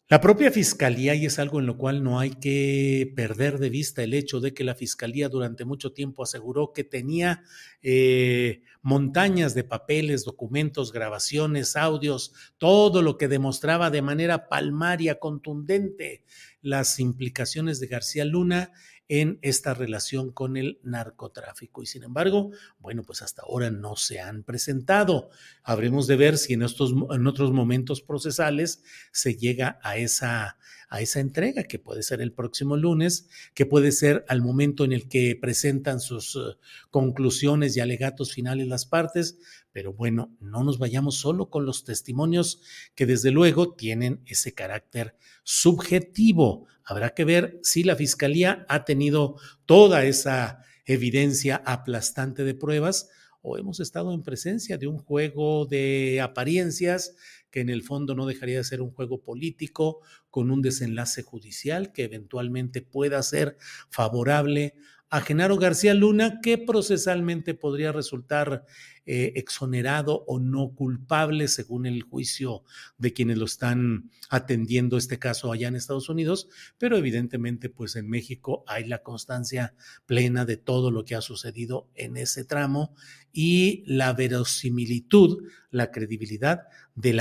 La 0.06 0.20
propia 0.20 0.50
fiscalía, 0.50 1.14
y 1.14 1.25
es 1.25 1.38
algo 1.38 1.61
en 1.61 1.66
lo 1.66 1.78
cual 1.78 2.02
no 2.02 2.20
hay 2.20 2.28
que 2.32 3.11
perder 3.16 3.58
de 3.58 3.70
vista 3.70 4.02
el 4.02 4.12
hecho 4.12 4.38
de 4.38 4.52
que 4.52 4.62
la 4.62 4.75
fiscalía 4.75 5.30
durante 5.30 5.64
mucho 5.64 5.92
tiempo 5.92 6.23
aseguró 6.23 6.75
que 6.75 6.84
tenía 6.84 7.42
eh, 7.80 8.61
montañas 8.82 9.54
de 9.54 9.64
papeles, 9.64 10.26
documentos, 10.26 10.92
grabaciones, 10.92 11.75
audios, 11.75 12.34
todo 12.58 13.00
lo 13.00 13.16
que 13.16 13.28
demostraba 13.28 13.90
de 13.90 14.02
manera 14.02 14.50
palmaria, 14.50 15.18
contundente, 15.18 16.23
las 16.61 17.00
implicaciones 17.00 17.80
de 17.80 17.87
García 17.87 18.26
Luna 18.26 18.73
en 19.08 19.38
esta 19.42 19.75
relación 19.75 20.32
con 20.32 20.56
el 20.56 20.78
narcotráfico. 20.82 21.82
Y 21.82 21.87
sin 21.87 22.04
embargo, 22.04 22.50
bueno, 22.78 23.02
pues 23.02 23.23
hasta 23.23 23.42
ahora 23.42 23.70
no 23.70 23.96
se 23.96 24.20
han 24.20 24.42
presentado. 24.42 25.30
Habremos 25.62 26.06
de 26.06 26.16
ver 26.16 26.38
si 26.38 26.54
en, 26.54 26.62
estos, 26.62 26.94
en 27.11 27.26
otros 27.26 27.52
momentos 27.52 28.00
procesales 28.00 28.82
se 29.12 29.37
llega 29.37 29.78
a 29.82 29.96
esa, 29.96 30.58
a 30.88 31.00
esa 31.00 31.20
entrega, 31.20 31.64
que 31.64 31.78
puede 31.78 32.02
ser 32.02 32.20
el 32.20 32.32
próximo 32.32 32.76
lunes, 32.76 33.28
que 33.54 33.66
puede 33.66 33.92
ser 33.92 34.25
al 34.28 34.42
momento 34.42 34.84
en 34.84 34.92
el 34.92 35.08
que 35.08 35.37
presentan 35.40 36.00
sus 36.00 36.37
eh, 36.37 36.56
conclusiones 36.90 37.76
y 37.76 37.80
alegatos 37.80 38.32
finales 38.32 38.68
las 38.68 38.87
partes, 38.87 39.38
pero 39.73 39.92
bueno, 39.92 40.32
no 40.40 40.62
nos 40.62 40.78
vayamos 40.78 41.16
solo 41.16 41.50
con 41.50 41.66
los 41.66 41.84
testimonios 41.84 42.61
que 42.94 43.06
desde 43.06 43.32
luego 43.32 43.75
tienen 43.75 44.23
ese 44.25 44.54
carácter 44.54 45.16
subjetivo. 45.42 46.68
Habrá 46.84 47.10
que 47.10 47.24
ver 47.24 47.58
si 47.62 47.82
la 47.82 47.96
Fiscalía 47.96 48.66
ha 48.68 48.84
tenido 48.84 49.36
toda 49.66 50.04
esa 50.04 50.60
evidencia 50.86 51.62
aplastante 51.64 52.44
de 52.44 52.54
pruebas 52.54 53.08
o 53.46 53.58
hemos 53.58 53.80
estado 53.80 54.12
en 54.14 54.22
presencia 54.22 54.78
de 54.78 54.86
un 54.86 54.98
juego 54.98 55.66
de 55.66 56.20
apariencias 56.22 57.14
que 57.50 57.60
en 57.60 57.68
el 57.68 57.82
fondo 57.82 58.14
no 58.14 58.26
dejaría 58.26 58.56
de 58.56 58.64
ser 58.64 58.80
un 58.80 58.90
juego 58.90 59.22
político 59.22 60.00
con 60.30 60.50
un 60.50 60.62
desenlace 60.62 61.22
judicial 61.22 61.92
que 61.92 62.04
eventualmente 62.04 62.80
pueda 62.80 63.22
ser 63.22 63.56
favorable 63.90 64.74
a 65.10 65.20
Genaro 65.20 65.58
García 65.58 65.94
Luna, 65.94 66.40
que 66.42 66.58
procesalmente 66.58 67.54
podría 67.54 67.92
resultar 67.92 68.64
eh, 69.06 69.32
exonerado 69.37 70.25
o 70.26 70.38
no 70.38 70.70
culpable 70.75 71.49
según 71.49 71.87
el 71.87 72.02
juicio 72.02 72.62
de 72.96 73.12
quienes 73.12 73.38
lo 73.38 73.44
están 73.44 74.11
atendiendo 74.30 74.96
este 74.96 75.18
caso 75.18 75.52
allá 75.52 75.68
en 75.68 75.76
Estados 75.76 76.08
Unidos, 76.08 76.49
pero 76.78 76.96
evidentemente 76.96 77.68
pues 77.68 77.96
en 77.96 78.08
México 78.08 78.64
hay 78.66 78.84
la 78.84 79.02
constancia 79.02 79.75
plena 80.06 80.44
de 80.44 80.56
todo 80.56 80.90
lo 80.90 81.04
que 81.04 81.14
ha 81.14 81.20
sucedido 81.20 81.88
en 81.94 82.16
ese 82.16 82.44
tramo 82.44 82.94
y 83.32 83.82
la 83.87 84.12
verosimilitud, 84.12 85.49
la 85.70 85.90
credibilidad 85.90 86.62
de, 86.94 87.12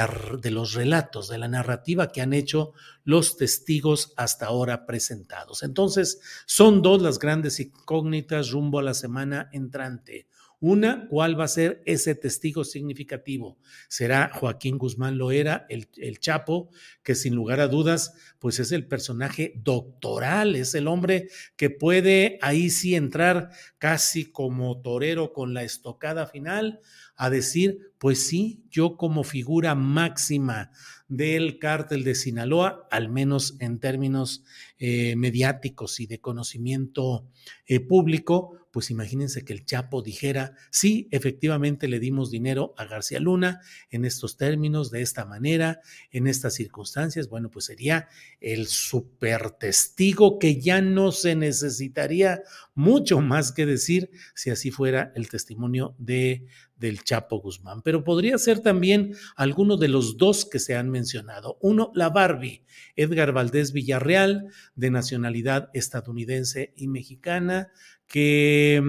los 0.52 0.74
relatos, 0.74 1.28
de 1.28 1.40
la 1.40 1.48
narrativa 1.48 2.12
que 2.12 2.22
han 2.22 2.34
hecho 2.34 2.74
los 3.04 3.38
testigos 3.38 4.14
hasta 4.16 4.46
ahora 4.46 4.86
presentados. 4.86 5.64
Entonces, 5.64 6.22
son 6.46 6.82
dos 6.82 7.02
las 7.02 7.18
grandes 7.18 7.60
incógnitas 7.60 8.52
rumbo 8.52 8.80
a 8.80 8.84
la 8.84 8.94
semana 8.94 9.50
entrante. 9.52 10.28
Una, 10.66 11.10
¿cuál 11.10 11.38
va 11.38 11.44
a 11.44 11.50
ser 11.50 11.82
ese 11.86 12.16
testigo 12.16 12.64
significativo? 12.64 13.58
¿Será 13.90 14.32
Joaquín 14.34 14.78
Guzmán 14.78 15.18
Loera, 15.18 15.66
el, 15.68 15.90
el 15.98 16.22
Chapo, 16.22 16.70
que 17.04 17.16
sin 17.16 17.36
lugar 17.36 17.60
a 17.60 17.68
dudas, 17.68 18.14
pues 18.40 18.62
es 18.62 18.72
el 18.72 18.88
personaje 18.88 19.56
doctoral, 19.58 20.56
es 20.56 20.74
el 20.74 20.88
hombre 20.88 21.28
que 21.58 21.70
puede 21.70 22.40
ahí 22.42 22.70
sí 22.70 22.96
entrar 22.96 23.50
casi 23.78 24.32
como 24.32 24.82
torero 24.82 25.34
con 25.34 25.54
la 25.54 25.64
estocada 25.64 26.28
final 26.28 26.80
a 27.24 27.30
decir, 27.30 27.94
pues 28.00 28.28
sí, 28.28 28.66
yo 28.70 28.98
como 28.98 29.24
figura 29.24 29.76
máxima 29.76 30.72
del 31.08 31.58
cártel 31.58 32.04
de 32.04 32.16
Sinaloa, 32.16 32.86
al 32.92 33.08
menos 33.08 33.56
en 33.60 33.80
términos 33.80 34.44
eh, 34.78 35.16
mediáticos 35.16 36.02
y 36.02 36.06
de 36.06 36.20
conocimiento 36.20 37.30
eh, 37.66 37.80
público, 37.80 38.58
pues 38.74 38.90
imagínense 38.90 39.46
que 39.46 39.54
el 39.54 39.66
Chapo 39.66 40.02
dijera, 40.02 40.56
sí, 40.72 41.08
efectivamente 41.12 41.88
le 41.88 42.00
dimos 42.00 42.32
dinero 42.32 42.74
a 42.76 42.86
García 42.86 43.20
Luna 43.20 43.62
en 43.92 44.04
estos 44.04 44.36
términos, 44.36 44.90
de 44.90 45.04
esta 45.04 45.26
manera, 45.26 45.80
en 46.10 46.26
estas 46.26 46.56
circunstancias, 46.56 47.30
bueno, 47.30 47.52
pues 47.52 47.66
sería 47.66 48.10
el 48.42 48.66
super 48.66 49.52
testigo 49.52 50.40
que 50.40 50.60
ya 50.60 50.82
no 50.82 51.12
se 51.12 51.36
necesitaría 51.36 52.42
mucho 52.74 53.22
más 53.22 53.52
que 53.52 53.68
decir 53.68 54.10
si 54.34 54.50
así 54.50 54.72
fuera 54.72 55.14
el 55.16 55.30
testimonio 55.30 55.96
de 56.00 56.48
del 56.76 57.04
Chapo 57.04 57.40
Guzmán, 57.40 57.82
pero 57.82 58.04
podría 58.04 58.38
ser 58.38 58.60
también 58.60 59.16
alguno 59.36 59.78
de 59.78 59.88
los 59.88 60.18
dos 60.18 60.46
que 60.46 60.60
se 60.60 60.76
han 60.76 60.90
mencionado. 60.90 61.58
Uno, 61.62 61.92
la 61.96 62.10
Barbie, 62.10 62.66
Edgar 62.96 63.32
Valdés 63.32 63.72
Villarreal, 63.74 64.48
de 64.76 64.92
nacionalidad 64.92 65.70
estadounidense 65.74 66.74
y 66.76 66.88
mexicana, 66.88 67.72
que 68.08 68.82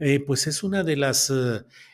eh, 0.00 0.20
pues 0.20 0.46
es 0.46 0.62
una 0.62 0.84
de 0.84 0.96
las 0.96 1.32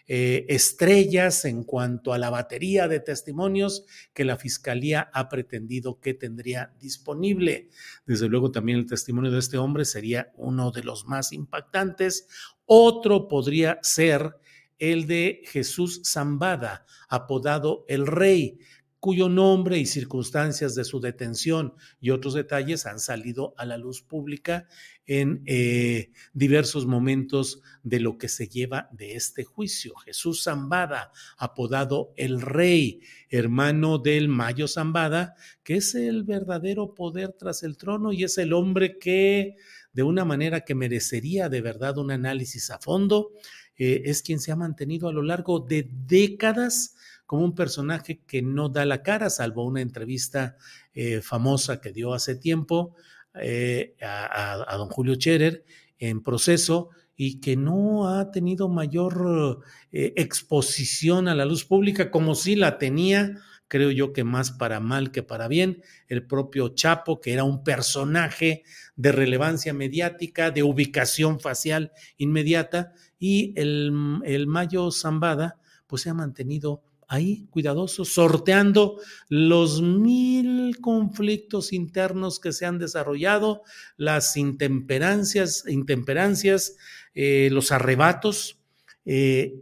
eh, 0.07 0.45
estrellas 0.49 1.47
en 1.47 1.65
cuanto 1.65 2.13
a 2.13 2.19
la 2.19 2.29
batería 2.29 2.87
de 2.89 3.01
testimonios 3.01 3.87
que 4.13 4.27
la 4.27 4.37
Fiscalía 4.37 5.09
ha 5.15 5.31
pretendido 5.31 5.99
que 6.01 6.13
tendría 6.13 6.75
disponible. 6.79 7.71
Desde 8.05 8.29
luego 8.29 8.51
también 8.51 8.79
el 8.79 8.87
testimonio 8.87 9.31
de 9.31 9.39
este 9.39 9.57
hombre 9.57 9.87
sería 9.87 10.33
uno 10.37 10.71
de 10.71 10.85
los 10.85 11.07
más 11.07 11.33
impactantes. 11.33 12.29
Otro 12.67 13.29
podría 13.29 13.79
ser 13.83 14.35
el 14.79 15.07
de 15.07 15.43
Jesús 15.47 16.03
Zambada, 16.05 16.87
apodado 17.09 17.85
el 17.89 18.07
Rey, 18.07 18.59
cuyo 19.05 19.29
nombre 19.29 19.77
y 19.77 19.85
circunstancias 19.85 20.75
de 20.75 20.83
su 20.83 20.99
detención 20.99 21.75
y 22.01 22.09
otros 22.09 22.33
detalles 22.33 22.87
han 22.87 22.99
salido 22.99 23.53
a 23.59 23.67
la 23.67 23.77
luz 23.77 24.01
pública 24.01 24.67
en 25.05 25.43
eh, 25.45 26.11
diversos 26.33 26.87
momentos 26.87 27.61
de 27.83 28.01
lo 28.01 28.17
que 28.17 28.29
se 28.29 28.49
lleva 28.49 28.89
de 28.93 29.15
este 29.15 29.45
juicio. 29.45 29.95
Jesús 29.97 30.45
Zambada, 30.45 31.13
apodado 31.37 32.15
el 32.17 32.41
Rey, 32.41 33.01
hermano 33.29 33.99
del 33.99 34.31
Mayo 34.31 34.67
Zambada, 34.69 35.35
que 35.63 35.77
es 35.77 35.95
el 35.95 36.25
verdadero 36.25 36.95
poder 36.95 37.35
tras 37.39 37.63
el 37.63 37.77
trono 37.77 38.11
y 38.11 38.25
es 38.25 38.39
el 38.39 38.55
hombre 38.55 38.99
que, 38.99 39.57
de 39.93 40.03
una 40.03 40.25
manera 40.25 40.63
que 40.63 40.75
merecería 40.75 41.51
de 41.51 41.61
verdad 41.61 41.99
un 41.99 42.11
análisis 42.11 42.71
a 42.71 42.79
fondo, 42.79 43.33
eh, 43.77 44.03
es 44.07 44.23
quien 44.23 44.41
se 44.41 44.53
ha 44.53 44.57
mantenido 44.57 45.09
a 45.09 45.13
lo 45.13 45.23
largo 45.23 45.61
de 45.61 45.89
décadas 46.07 46.97
como 47.27 47.45
un 47.45 47.55
personaje 47.55 48.21
que 48.27 48.43
no 48.43 48.69
da 48.69 48.85
la 48.85 49.03
cara, 49.03 49.31
salvo 49.31 49.65
una 49.65 49.81
entrevista 49.81 50.57
eh, 50.93 51.21
famosa 51.21 51.81
que 51.81 51.93
dio 51.93 52.15
hace 52.15 52.37
tiempo 52.37 52.95
eh, 53.35 53.97
a, 54.03 54.75
don 54.77 54.89
Julio 54.89 55.15
Scherer 55.15 55.65
en 55.99 56.23
proceso 56.23 56.91
y 57.17 57.41
que 57.41 57.57
no 57.57 58.09
ha 58.09 58.31
tenido 58.31 58.69
mayor 58.69 59.65
exposición 59.93 61.29
a 61.29 61.35
la 61.35 61.45
luz 61.45 61.65
pública 61.65 62.11
como 62.11 62.35
si 62.35 62.57
la 62.57 62.77
tenía, 62.77 63.39
creo 63.69 63.91
yo 63.91 64.13
que 64.13 64.25
más 64.25 64.51
para 64.51 64.81
mal 64.81 65.11
que 65.11 65.23
para 65.23 65.49
bien, 65.49 65.83
el 66.09 66.27
propio 66.27 66.69
Chapo, 66.71 67.21
que 67.21 67.33
era 67.33 67.45
un 67.45 67.65
personaje 67.65 68.65
de 68.97 69.13
relevancia 69.13 69.73
mediática, 69.73 70.51
de 70.51 70.63
ubicación 70.63 71.41
facial 71.41 71.93
inmediata, 72.17 72.93
y 73.25 73.55
el, 73.57 74.21
el 74.27 74.47
Mayo 74.47 74.91
Zambada, 74.91 75.57
pues 75.87 76.03
se 76.03 76.11
ha 76.11 76.15
mantenido 76.15 76.83
ahí 77.09 77.47
cuidadoso, 77.49 78.05
sorteando 78.05 79.01
los 79.31 79.81
mil 79.81 80.77
conflictos 80.83 81.73
internos 81.73 82.39
que 82.39 82.53
se 82.53 82.67
han 82.67 82.79
desarrollado, 82.79 83.63
las 83.97 84.37
intemperancias, 84.37 85.65
intemperancias 85.67 86.77
eh, 87.15 87.49
los 87.51 87.73
arrebatos, 87.73 88.59
eh, 89.07 89.55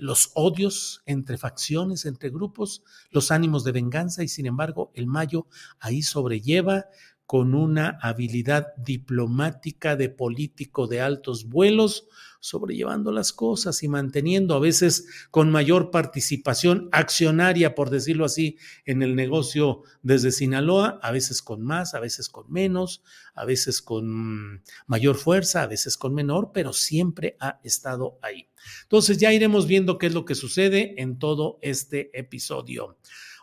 los 0.00 0.32
odios 0.34 1.00
entre 1.06 1.38
facciones, 1.38 2.04
entre 2.04 2.28
grupos, 2.28 2.82
los 3.10 3.30
ánimos 3.30 3.64
de 3.64 3.72
venganza 3.72 4.22
y 4.22 4.28
sin 4.28 4.44
embargo 4.44 4.90
el 4.94 5.06
Mayo 5.06 5.46
ahí 5.78 6.02
sobrelleva 6.02 6.84
con 7.30 7.54
una 7.54 7.96
habilidad 8.02 8.74
diplomática 8.74 9.94
de 9.94 10.08
político 10.08 10.88
de 10.88 11.00
altos 11.00 11.48
vuelos, 11.48 12.08
sobrellevando 12.40 13.12
las 13.12 13.32
cosas 13.32 13.84
y 13.84 13.88
manteniendo 13.88 14.56
a 14.56 14.58
veces 14.58 15.06
con 15.30 15.48
mayor 15.48 15.92
participación 15.92 16.88
accionaria, 16.90 17.76
por 17.76 17.88
decirlo 17.90 18.24
así, 18.24 18.58
en 18.84 19.04
el 19.04 19.14
negocio 19.14 19.84
desde 20.02 20.32
Sinaloa, 20.32 20.98
a 21.04 21.12
veces 21.12 21.40
con 21.40 21.62
más, 21.62 21.94
a 21.94 22.00
veces 22.00 22.28
con 22.28 22.50
menos, 22.50 23.04
a 23.34 23.44
veces 23.44 23.80
con 23.80 24.64
mayor 24.88 25.14
fuerza, 25.14 25.62
a 25.62 25.68
veces 25.68 25.96
con 25.96 26.12
menor, 26.12 26.50
pero 26.52 26.72
siempre 26.72 27.36
ha 27.38 27.60
estado 27.62 28.18
ahí. 28.22 28.48
Entonces 28.82 29.18
ya 29.18 29.32
iremos 29.32 29.68
viendo 29.68 29.98
qué 29.98 30.06
es 30.06 30.14
lo 30.14 30.24
que 30.24 30.34
sucede 30.34 31.00
en 31.00 31.20
todo 31.20 31.60
este 31.62 32.10
episodio. 32.18 32.98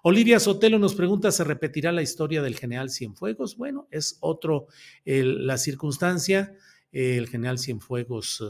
Olivia 0.09 0.39
Sotelo 0.39 0.79
nos 0.79 0.95
pregunta, 0.95 1.33
¿se 1.33 1.43
repetirá 1.43 1.91
la 1.91 2.01
historia 2.01 2.41
del 2.41 2.57
general 2.57 2.89
Cienfuegos? 2.89 3.57
Bueno, 3.57 3.89
es 3.91 4.17
otro 4.21 4.67
la 5.03 5.58
circunstancia. 5.58 6.55
el 6.93 7.27
general 7.27 7.60
Cienfuegos 7.60 8.41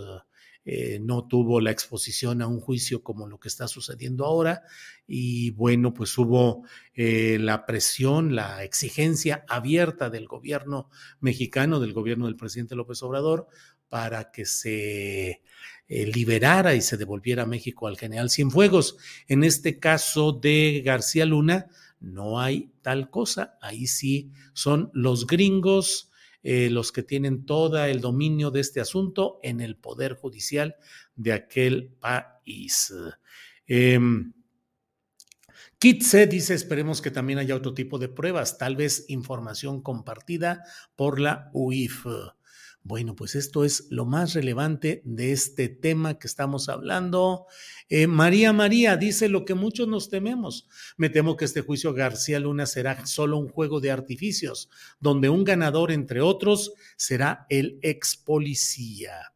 eh, 0.66 1.00
no 1.02 1.28
tuvo 1.28 1.60
la 1.60 1.72
exposición 1.72 2.44
a 2.44 2.48
un 2.48 2.60
juicio 2.60 3.02
como 3.02 3.26
lo 3.26 3.40
que 3.40 3.48
está 3.48 3.68
sucediendo 3.68 4.24
ahora 4.24 4.66
y 5.08 5.50
bueno, 5.50 5.96
pues 5.96 6.16
hubo 6.20 6.62
eh, 6.94 7.40
la 7.42 7.66
presión, 7.66 8.36
la 8.36 8.64
exigencia 8.64 9.44
abierta 9.50 10.12
del 10.12 10.28
gobierno 10.28 10.92
mexicano, 11.20 11.80
del 11.80 11.94
gobierno 11.94 12.28
del 12.28 12.36
presidente 12.36 12.76
López 12.76 13.02
Obrador, 13.02 13.48
para 13.90 14.30
que 14.30 14.46
se 14.46 15.42
eh, 15.88 16.06
liberara 16.06 16.76
y 16.76 16.82
se 16.82 16.98
devolviera 16.98 17.44
a 17.44 17.48
México 17.48 17.88
al 17.88 17.98
general 17.98 18.30
Cienfuegos. 18.30 18.98
En 19.28 19.44
este 19.44 19.80
caso 19.80 20.34
de 20.34 20.82
García 20.84 21.26
Luna, 21.26 21.68
no 22.00 22.40
hay 22.40 22.72
tal 22.82 23.10
cosa. 23.10 23.58
Ahí 23.62 23.88
sí 23.88 24.32
son 24.54 24.92
los 24.94 25.28
gringos 25.28 26.12
eh, 26.44 26.70
los 26.70 26.92
que 26.92 27.04
tienen 27.04 27.46
todo 27.46 27.84
el 27.84 28.00
dominio 28.00 28.52
de 28.52 28.62
este 28.62 28.80
asunto 28.80 29.40
en 29.44 29.60
el 29.60 29.76
Poder 29.76 30.14
Judicial 30.14 30.76
de 31.16 31.34
aquel 31.34 31.90
país. 32.00 32.94
Eh, 33.68 34.00
Kitse 35.80 36.26
dice, 36.26 36.56
esperemos 36.56 37.02
que 37.02 37.12
también 37.12 37.38
haya 37.38 37.56
otro 37.56 37.74
tipo 37.74 38.00
de 38.00 38.10
pruebas, 38.10 38.58
tal 38.58 38.76
vez 38.76 39.06
información 39.10 39.82
compartida 39.82 40.64
por 40.96 41.20
la 41.20 41.52
UIF. 41.54 42.06
Bueno, 42.88 43.18
pues 43.18 43.36
esto 43.36 43.66
es 43.66 43.88
lo 43.90 44.06
más 44.06 44.34
relevante 44.34 45.02
de 45.04 45.34
este 45.34 45.68
tema 45.68 46.18
que 46.18 46.26
estamos 46.26 46.70
hablando. 46.70 47.46
Eh, 47.90 48.08
María 48.08 48.54
María 48.54 48.96
dice 48.96 49.28
lo 49.28 49.44
que 49.44 49.56
muchos 49.56 49.90
nos 49.90 50.10
tememos. 50.10 50.70
Me 50.96 51.10
temo 51.10 51.36
que 51.36 51.44
este 51.44 51.60
juicio 51.60 51.94
García 51.94 52.40
Luna 52.40 52.66
será 52.66 53.06
solo 53.06 53.40
un 53.40 53.50
juego 53.50 53.82
de 53.82 53.92
artificios, 53.92 54.70
donde 55.02 55.28
un 55.28 55.44
ganador, 55.44 55.92
entre 55.92 56.22
otros, 56.22 56.72
será 56.96 57.46
el 57.50 57.78
ex 57.82 58.16
policía. 58.16 59.34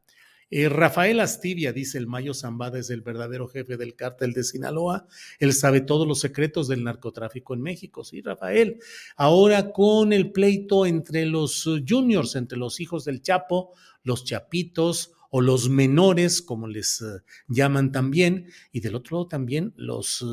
Eh, 0.53 0.67
Rafael 0.67 1.21
Astivia, 1.21 1.71
dice 1.71 1.97
el 1.97 2.07
Mayo 2.07 2.33
Zambada, 2.33 2.77
es 2.77 2.89
el 2.89 3.01
verdadero 3.01 3.47
jefe 3.47 3.77
del 3.77 3.95
cártel 3.95 4.33
de 4.33 4.43
Sinaloa. 4.43 5.07
Él 5.39 5.53
sabe 5.53 5.79
todos 5.79 6.05
los 6.05 6.19
secretos 6.19 6.67
del 6.67 6.83
narcotráfico 6.83 7.53
en 7.53 7.61
México. 7.61 8.03
Sí, 8.03 8.21
Rafael. 8.21 8.77
Ahora 9.15 9.71
con 9.71 10.11
el 10.11 10.31
pleito 10.33 10.85
entre 10.85 11.25
los 11.25 11.67
juniors, 11.87 12.35
entre 12.35 12.57
los 12.57 12.81
hijos 12.81 13.05
del 13.05 13.21
Chapo, 13.21 13.73
los 14.03 14.25
chapitos 14.25 15.13
o 15.29 15.39
los 15.39 15.69
menores, 15.69 16.41
como 16.41 16.67
les 16.67 17.01
uh, 17.01 17.21
llaman 17.47 17.93
también, 17.93 18.47
y 18.73 18.81
del 18.81 18.95
otro 18.95 19.17
lado 19.17 19.27
también 19.29 19.73
los 19.77 20.25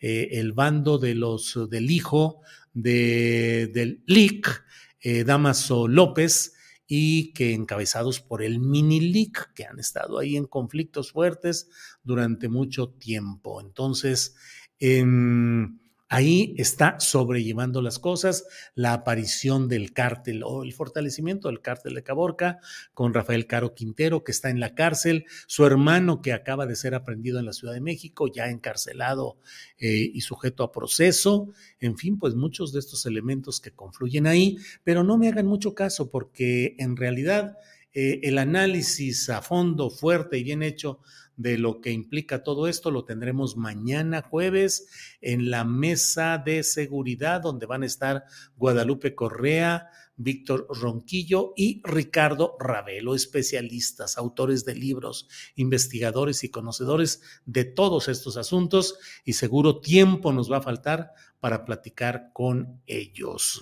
eh, 0.00 0.28
el 0.32 0.52
bando 0.52 0.98
de 0.98 1.14
los 1.14 1.70
del 1.70 1.88
hijo 1.88 2.40
de, 2.74 3.70
del 3.72 4.02
LIC, 4.06 4.64
eh, 5.00 5.22
Damaso 5.22 5.86
López, 5.86 6.54
y 6.94 7.32
que 7.32 7.54
encabezados 7.54 8.20
por 8.20 8.42
el 8.42 8.60
mini 8.60 9.32
que 9.54 9.64
han 9.64 9.78
estado 9.78 10.18
ahí 10.18 10.36
en 10.36 10.44
conflictos 10.44 11.12
fuertes 11.12 11.70
durante 12.02 12.50
mucho 12.50 12.90
tiempo. 12.90 13.62
Entonces, 13.62 14.34
em, 14.78 15.78
Ahí 16.12 16.54
está 16.58 17.00
sobrellevando 17.00 17.80
las 17.80 17.98
cosas 17.98 18.44
la 18.74 18.92
aparición 18.92 19.66
del 19.66 19.94
cártel 19.94 20.42
o 20.44 20.62
el 20.62 20.74
fortalecimiento 20.74 21.48
del 21.48 21.62
cártel 21.62 21.94
de 21.94 22.02
Caborca 22.02 22.58
con 22.92 23.14
Rafael 23.14 23.46
Caro 23.46 23.74
Quintero, 23.74 24.22
que 24.22 24.32
está 24.32 24.50
en 24.50 24.60
la 24.60 24.74
cárcel, 24.74 25.24
su 25.46 25.64
hermano 25.64 26.20
que 26.20 26.34
acaba 26.34 26.66
de 26.66 26.76
ser 26.76 26.94
aprendido 26.94 27.38
en 27.38 27.46
la 27.46 27.54
Ciudad 27.54 27.72
de 27.72 27.80
México, 27.80 28.30
ya 28.30 28.50
encarcelado 28.50 29.38
eh, 29.78 30.10
y 30.12 30.20
sujeto 30.20 30.64
a 30.64 30.70
proceso, 30.70 31.48
en 31.80 31.96
fin, 31.96 32.18
pues 32.18 32.34
muchos 32.34 32.74
de 32.74 32.80
estos 32.80 33.06
elementos 33.06 33.58
que 33.58 33.70
confluyen 33.70 34.26
ahí, 34.26 34.58
pero 34.84 35.04
no 35.04 35.16
me 35.16 35.28
hagan 35.28 35.46
mucho 35.46 35.74
caso 35.74 36.10
porque 36.10 36.76
en 36.78 36.98
realidad 36.98 37.56
eh, 37.94 38.20
el 38.22 38.38
análisis 38.38 39.28
a 39.28 39.42
fondo, 39.42 39.90
fuerte 39.90 40.38
y 40.38 40.44
bien 40.44 40.62
hecho 40.62 41.00
de 41.36 41.58
lo 41.58 41.80
que 41.80 41.90
implica 41.90 42.42
todo 42.42 42.68
esto 42.68 42.90
lo 42.90 43.04
tendremos 43.04 43.56
mañana 43.56 44.22
jueves 44.22 44.86
en 45.20 45.50
la 45.50 45.64
mesa 45.64 46.38
de 46.38 46.62
seguridad 46.62 47.40
donde 47.40 47.66
van 47.66 47.82
a 47.82 47.86
estar 47.86 48.24
Guadalupe 48.56 49.14
Correa, 49.14 49.88
Víctor 50.16 50.66
Ronquillo 50.68 51.52
y 51.56 51.82
Ricardo 51.84 52.56
Ravelo, 52.60 53.14
especialistas, 53.14 54.18
autores 54.18 54.64
de 54.64 54.74
libros, 54.74 55.28
investigadores 55.56 56.44
y 56.44 56.50
conocedores 56.50 57.22
de 57.46 57.64
todos 57.64 58.08
estos 58.08 58.36
asuntos 58.36 58.98
y 59.24 59.32
seguro 59.32 59.80
tiempo 59.80 60.32
nos 60.32 60.50
va 60.50 60.58
a 60.58 60.62
faltar 60.62 61.12
para 61.40 61.64
platicar 61.64 62.30
con 62.32 62.82
ellos. 62.86 63.60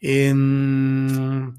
En 0.00 1.58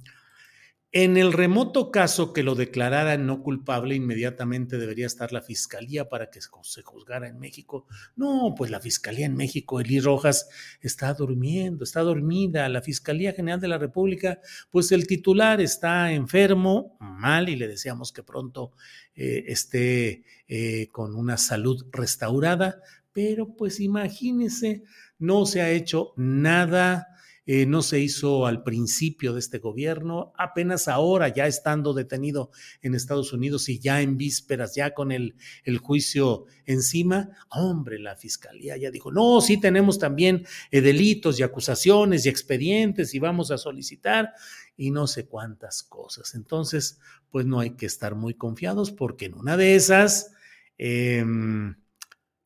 el 1.17 1.33
remoto 1.33 1.91
caso 1.91 2.31
que 2.31 2.43
lo 2.43 2.55
declarara 2.55 3.17
no 3.17 3.43
culpable, 3.43 3.93
inmediatamente 3.93 4.77
debería 4.77 5.05
estar 5.05 5.33
la 5.33 5.41
fiscalía 5.41 6.07
para 6.07 6.29
que 6.29 6.39
se 6.41 6.81
juzgara 6.81 7.27
en 7.27 7.39
México. 7.39 7.87
No, 8.15 8.55
pues 8.57 8.71
la 8.71 8.79
fiscalía 8.79 9.25
en 9.25 9.35
México, 9.35 9.81
Eli 9.81 9.99
Rojas, 9.99 10.49
está 10.79 11.13
durmiendo, 11.13 11.83
está 11.83 12.01
dormida. 12.01 12.69
La 12.69 12.81
Fiscalía 12.81 13.33
General 13.33 13.59
de 13.59 13.67
la 13.67 13.77
República, 13.77 14.39
pues 14.71 14.91
el 14.93 15.07
titular 15.07 15.59
está 15.59 16.13
enfermo, 16.13 16.97
mal, 17.01 17.49
y 17.49 17.57
le 17.57 17.67
deseamos 17.67 18.13
que 18.13 18.23
pronto 18.23 18.71
eh, 19.13 19.43
esté 19.47 20.23
eh, 20.47 20.87
con 20.93 21.15
una 21.15 21.35
salud 21.37 21.85
restaurada. 21.91 22.81
Pero 23.11 23.55
pues 23.57 23.81
imagínese, 23.81 24.83
no 25.19 25.45
se 25.45 25.61
ha 25.61 25.69
hecho 25.69 26.13
nada 26.15 27.07
eh, 27.49 27.65
no 27.65 27.81
se 27.81 28.01
hizo 28.01 28.45
al 28.45 28.61
principio 28.61 29.31
de 29.31 29.39
este 29.39 29.59
gobierno, 29.59 30.33
apenas 30.37 30.89
ahora, 30.89 31.29
ya 31.29 31.47
estando 31.47 31.93
detenido 31.93 32.51
en 32.81 32.93
Estados 32.93 33.31
Unidos 33.31 33.69
y 33.69 33.79
ya 33.79 34.01
en 34.01 34.17
vísperas, 34.17 34.75
ya 34.75 34.93
con 34.93 35.13
el, 35.13 35.35
el 35.63 35.77
juicio 35.77 36.43
encima, 36.65 37.29
hombre, 37.49 37.99
la 37.99 38.17
fiscalía 38.17 38.75
ya 38.75 38.91
dijo, 38.91 39.13
no, 39.13 39.39
sí 39.39 39.61
tenemos 39.61 39.97
también 39.97 40.45
eh, 40.71 40.81
delitos 40.81 41.39
y 41.39 41.43
acusaciones 41.43 42.25
y 42.25 42.29
expedientes 42.29 43.13
y 43.13 43.19
vamos 43.19 43.49
a 43.49 43.57
solicitar 43.57 44.33
y 44.75 44.91
no 44.91 45.07
sé 45.07 45.25
cuántas 45.25 45.83
cosas. 45.83 46.35
Entonces, 46.35 46.99
pues 47.31 47.45
no 47.45 47.61
hay 47.61 47.77
que 47.77 47.85
estar 47.85 48.15
muy 48.15 48.33
confiados 48.33 48.91
porque 48.91 49.25
en 49.25 49.35
una 49.35 49.55
de 49.55 49.75
esas, 49.75 50.33
em, 50.77 51.77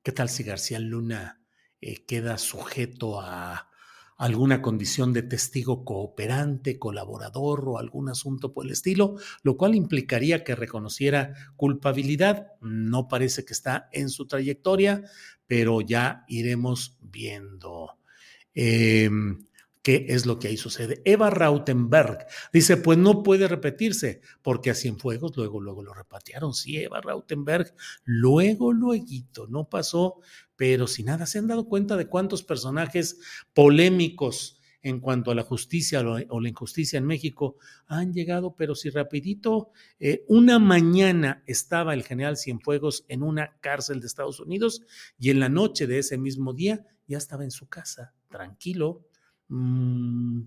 ¿qué 0.04 0.12
tal 0.12 0.30
si 0.30 0.44
García 0.44 0.78
Luna 0.78 1.42
eh, 1.82 2.06
queda 2.06 2.38
sujeto 2.38 3.20
a 3.20 3.71
alguna 4.22 4.62
condición 4.62 5.14
de 5.14 5.24
testigo 5.24 5.84
cooperante, 5.84 6.78
colaborador 6.78 7.68
o 7.68 7.80
algún 7.80 8.08
asunto 8.08 8.54
por 8.54 8.68
el 8.68 8.72
estilo, 8.72 9.16
lo 9.42 9.58
cual 9.58 9.74
implicaría 9.74 10.44
que 10.44 10.54
reconociera 10.54 11.34
culpabilidad. 11.56 12.50
No 12.62 13.08
parece 13.08 13.46
que 13.46 13.54
está 13.54 13.90
en 13.92 14.10
su 14.10 14.28
trayectoria, 14.28 15.04
pero 15.48 15.82
ya 15.82 16.24
iremos 16.28 17.00
viendo. 17.02 17.98
Em, 18.54 19.48
¿Qué 19.84 20.06
es 20.10 20.26
lo 20.26 20.38
que 20.38 20.48
ahí 20.48 20.58
sucede? 20.58 21.02
Eva 21.06 21.30
Rautenberg 21.30 22.28
dice, 22.54 22.78
pues 22.78 22.98
no 22.98 23.24
puede 23.24 23.48
repetirse, 23.48 24.22
porque 24.42 24.70
a 24.70 24.76
Cienfuegos 24.76 25.36
luego, 25.36 25.60
luego 25.60 25.82
lo 25.82 25.94
repatearon. 25.94 26.54
Sí, 26.54 26.78
Eva 26.78 27.02
Rautenberg, 27.02 27.74
luego, 28.04 28.74
luego, 28.74 29.06
no 29.50 29.70
pasó 29.70 30.20
pero 30.62 30.86
si 30.86 31.02
nada, 31.02 31.26
¿se 31.26 31.40
han 31.40 31.48
dado 31.48 31.68
cuenta 31.68 31.98
de 31.98 32.06
cuántos 32.06 32.44
personajes 32.44 33.20
polémicos 33.56 34.62
en 34.84 35.00
cuanto 35.00 35.32
a 35.32 35.36
la 35.36 35.42
justicia 35.42 36.02
o 36.30 36.40
la 36.40 36.50
injusticia 36.50 37.00
en 37.00 37.08
México 37.08 37.56
han 37.88 38.14
llegado, 38.14 38.56
pero 38.56 38.76
si 38.76 38.92
rapidito, 38.92 39.72
eh, 40.00 40.24
una 40.28 40.60
mañana 40.60 41.42
estaba 41.48 41.96
el 41.96 42.04
general 42.04 42.38
Cienfuegos 42.38 43.06
en 43.08 43.24
una 43.24 43.58
cárcel 43.60 44.02
de 44.02 44.06
Estados 44.06 44.40
Unidos 44.40 44.84
y 45.18 45.32
en 45.32 45.40
la 45.40 45.50
noche 45.50 45.88
de 45.88 45.98
ese 45.98 46.20
mismo 46.20 46.54
día 46.54 46.86
ya 47.08 47.18
estaba 47.18 47.44
en 47.44 47.50
su 47.50 47.68
casa, 47.68 48.14
tranquilo. 48.30 49.08
Mm, 49.52 50.44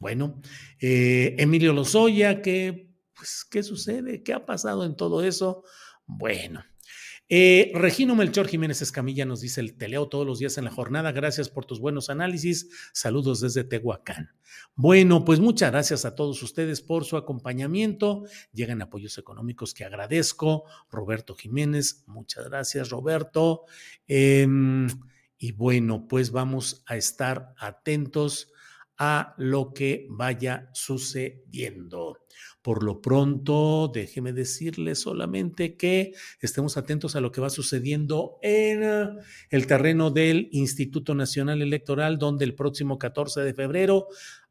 bueno, 0.00 0.40
eh, 0.80 1.36
Emilio 1.38 1.72
Lozoya, 1.72 2.42
¿qué, 2.42 2.92
pues, 3.14 3.46
¿qué 3.48 3.62
sucede? 3.62 4.24
¿Qué 4.24 4.32
ha 4.32 4.44
pasado 4.44 4.84
en 4.84 4.96
todo 4.96 5.22
eso? 5.22 5.62
Bueno, 6.06 6.64
eh, 7.28 7.70
Regino 7.74 8.16
Melchor 8.16 8.48
Jiménez 8.48 8.82
Escamilla 8.82 9.24
nos 9.24 9.40
dice, 9.40 9.60
el 9.60 9.76
te 9.76 9.88
leo 9.88 10.08
todos 10.08 10.26
los 10.26 10.40
días 10.40 10.58
en 10.58 10.64
la 10.64 10.70
jornada, 10.72 11.12
gracias 11.12 11.48
por 11.48 11.66
tus 11.66 11.78
buenos 11.78 12.10
análisis, 12.10 12.68
saludos 12.92 13.40
desde 13.40 13.62
Tehuacán. 13.62 14.30
Bueno, 14.74 15.24
pues 15.24 15.38
muchas 15.38 15.70
gracias 15.70 16.04
a 16.04 16.16
todos 16.16 16.42
ustedes 16.42 16.80
por 16.82 17.04
su 17.04 17.16
acompañamiento, 17.16 18.24
llegan 18.52 18.82
apoyos 18.82 19.18
económicos 19.18 19.72
que 19.72 19.84
agradezco, 19.84 20.64
Roberto 20.90 21.36
Jiménez, 21.36 22.04
muchas 22.06 22.44
gracias 22.44 22.90
Roberto. 22.90 23.66
Em, 24.08 24.88
y 25.38 25.52
bueno, 25.52 26.06
pues 26.08 26.30
vamos 26.30 26.82
a 26.86 26.96
estar 26.96 27.54
atentos 27.58 28.52
a 28.98 29.34
lo 29.36 29.74
que 29.74 30.06
vaya 30.08 30.70
sucediendo. 30.72 32.18
Por 32.62 32.82
lo 32.82 33.00
pronto, 33.00 33.90
déjeme 33.94 34.32
decirle 34.32 34.94
solamente 34.94 35.76
que 35.76 36.12
estemos 36.40 36.76
atentos 36.76 37.14
a 37.14 37.20
lo 37.20 37.30
que 37.30 37.40
va 37.40 37.50
sucediendo 37.50 38.38
en 38.42 38.82
eh, 38.82 39.08
el 39.50 39.66
terreno 39.66 40.10
del 40.10 40.48
Instituto 40.50 41.14
Nacional 41.14 41.62
Electoral, 41.62 42.18
donde 42.18 42.44
el 42.44 42.54
próximo 42.54 42.98
14 42.98 43.42
de 43.42 43.54
febrero 43.54 44.08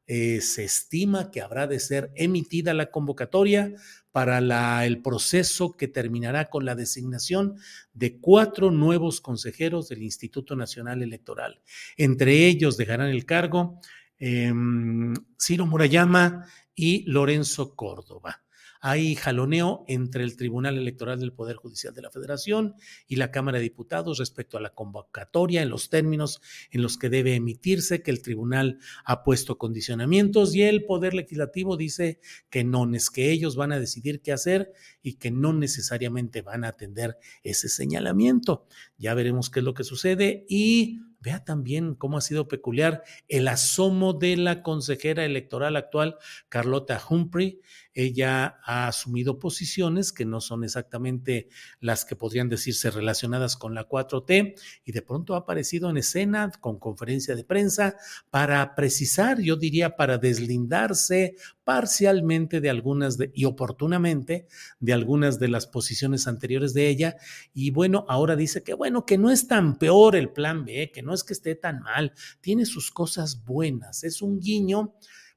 eh, 0.08 0.40
se 0.42 0.64
estima 0.64 1.32
que 1.32 1.42
habrá 1.42 1.66
de 1.66 1.80
ser 1.80 2.12
emitida 2.16 2.76
la 2.76 2.92
convocatoria 2.92 3.74
para 4.16 4.86
el 4.86 5.02
proceso 5.02 5.76
que 5.76 5.90
terminará 5.90 6.50
con 6.50 6.64
la 6.64 6.74
designación 6.74 7.58
de 7.94 8.18
cuatro 8.18 8.72
nuevos 8.72 9.20
consejeros 9.20 9.90
del 9.90 10.04
Instituto 10.04 10.56
Nacional 10.56 11.04
Electoral. 11.04 11.60
Entre 11.98 12.48
ellos 12.48 12.78
dejarán 12.78 13.10
el 13.10 13.26
cargo 13.26 13.82
em, 14.18 15.14
Ciro 15.38 15.66
Murayama 15.66 16.46
y 16.74 17.04
Lorenzo 17.12 17.76
Córdoba. 17.76 18.45
Hay 18.82 19.16
jaloneo 19.16 19.84
entre 19.88 20.24
el 20.24 20.36
Tribunal 20.38 20.78
Electoral 20.78 21.20
del 21.20 21.34
Poder 21.34 21.56
Judicial 21.56 21.94
de 21.94 22.02
la 22.02 22.12
Federación 22.12 22.76
y 23.08 23.16
la 23.16 23.32
Cámara 23.32 23.58
de 23.58 23.64
Diputados 23.64 24.20
respecto 24.20 24.58
a 24.58 24.62
la 24.62 24.74
convocatoria 24.74 25.62
en 25.62 25.70
los 25.70 25.90
términos 25.90 26.42
en 26.72 26.82
los 26.82 26.98
que 26.98 27.10
debe 27.10 27.36
emitirse, 27.36 28.02
que 28.02 28.12
el 28.12 28.22
tribunal 28.22 28.80
ha 29.04 29.24
puesto 29.24 29.58
condicionamientos 29.58 30.56
y 30.56 30.64
el 30.64 30.86
Poder 30.86 31.14
Legislativo 31.14 31.78
dice 31.78 32.20
que 32.50 32.64
no, 32.64 32.94
es 32.94 33.10
que 33.10 33.32
ellos 33.32 33.56
van 33.56 33.72
a 33.72 33.80
decidir 33.80 34.22
qué 34.22 34.32
hacer 34.32 34.72
y 35.02 35.16
que 35.16 35.32
no 35.32 35.54
necesariamente 35.54 36.42
van 36.42 36.64
a 36.64 36.70
atender 36.70 37.18
ese 37.44 37.70
señalamiento. 37.70 38.68
Ya 38.98 39.14
veremos 39.14 39.50
qué 39.50 39.60
es 39.60 39.66
lo 39.66 39.74
que 39.74 39.84
sucede 39.84 40.46
y 40.48 41.00
Vea 41.26 41.44
también 41.44 41.96
cómo 41.96 42.20
ha 42.20 42.22
sido 42.22 42.48
peculiar 42.48 43.02
el 43.28 43.48
asomo 43.48 44.14
de 44.14 44.38
la 44.38 44.62
consejera 44.62 45.26
electoral 45.26 45.76
actual, 45.76 46.18
Carlota 46.50 47.02
Humphrey. 47.10 47.62
Ella 47.96 48.60
ha 48.64 48.88
asumido 48.88 49.40
posiciones 49.40 50.12
que 50.12 50.26
no 50.26 50.42
son 50.42 50.66
exactamente 50.66 51.48
las 51.80 52.04
que 52.04 52.18
podrían 52.18 52.50
decirse 52.50 52.92
relacionadas 52.92 53.56
con 53.56 53.74
la 53.74 53.88
4T 53.88 54.54
y 54.84 54.92
de 54.92 55.02
pronto 55.02 55.34
ha 55.34 55.40
aparecido 55.40 55.90
en 55.90 55.98
escena 55.98 56.52
con 56.60 56.78
conferencia 56.78 57.36
de 57.36 57.46
prensa 57.46 57.96
para 58.30 58.76
precisar, 58.76 59.40
yo 59.40 59.56
diría, 59.56 59.96
para 59.96 60.18
deslindarse 60.18 61.36
parcialmente 61.64 62.62
de 62.62 62.70
algunas 62.70 63.18
de, 63.18 63.32
y 63.34 63.46
oportunamente 63.46 64.46
de 64.80 64.94
algunas 64.94 65.40
de 65.40 65.48
las 65.48 65.66
posiciones 65.66 66.28
anteriores 66.28 66.74
de 66.74 66.90
ella. 66.90 67.16
Y 67.54 67.72
bueno, 67.72 68.06
ahora 68.10 68.36
dice 68.36 68.62
que 68.62 68.74
bueno, 68.74 69.06
que 69.06 69.18
no 69.18 69.32
es 69.32 69.48
tan 69.48 69.78
peor 69.78 70.18
el 70.18 70.30
plan 70.32 70.66
B, 70.66 70.92
que 70.94 71.02
no 71.02 71.14
es 71.14 71.24
que 71.24 71.34
esté 71.34 71.56
tan 71.56 71.82
mal, 71.82 72.14
tiene 72.42 72.66
sus 72.66 72.92
cosas 72.92 73.46
buenas, 73.46 74.04
es 74.04 74.22
un 74.22 74.40
guiño 74.40 74.94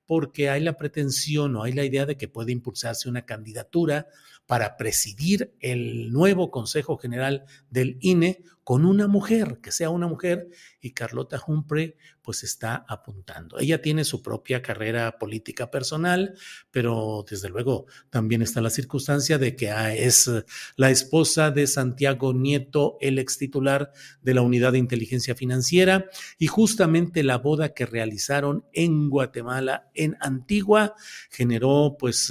porque 0.08 0.48
hay 0.48 0.62
la 0.62 0.78
pretensión 0.78 1.54
o 1.54 1.64
hay 1.64 1.74
la 1.74 1.84
idea 1.84 2.06
de 2.06 2.16
que 2.16 2.28
puede 2.28 2.50
impulsarse 2.50 3.10
una 3.10 3.26
candidatura 3.26 4.08
para 4.46 4.78
presidir 4.78 5.54
el 5.60 6.10
nuevo 6.10 6.50
Consejo 6.50 6.96
General 6.96 7.44
del 7.68 7.98
INE 8.00 8.42
con 8.68 8.84
una 8.84 9.08
mujer, 9.08 9.60
que 9.62 9.72
sea 9.72 9.88
una 9.88 10.06
mujer, 10.06 10.50
y 10.78 10.90
Carlota 10.90 11.42
Humphrey 11.46 11.94
pues 12.20 12.44
está 12.44 12.84
apuntando. 12.86 13.58
Ella 13.58 13.80
tiene 13.80 14.04
su 14.04 14.20
propia 14.20 14.60
carrera 14.60 15.16
política 15.18 15.70
personal, 15.70 16.34
pero 16.70 17.24
desde 17.26 17.48
luego 17.48 17.86
también 18.10 18.42
está 18.42 18.60
la 18.60 18.68
circunstancia 18.68 19.38
de 19.38 19.56
que 19.56 19.70
ah, 19.70 19.94
es 19.94 20.30
la 20.76 20.90
esposa 20.90 21.50
de 21.50 21.66
Santiago 21.66 22.34
Nieto, 22.34 22.98
el 23.00 23.18
ex 23.18 23.38
titular 23.38 23.90
de 24.20 24.34
la 24.34 24.42
Unidad 24.42 24.72
de 24.72 24.78
Inteligencia 24.80 25.34
Financiera, 25.34 26.04
y 26.36 26.48
justamente 26.48 27.22
la 27.22 27.38
boda 27.38 27.72
que 27.72 27.86
realizaron 27.86 28.66
en 28.74 29.08
Guatemala, 29.08 29.88
en 29.94 30.18
Antigua, 30.20 30.94
generó 31.30 31.96
pues 31.98 32.30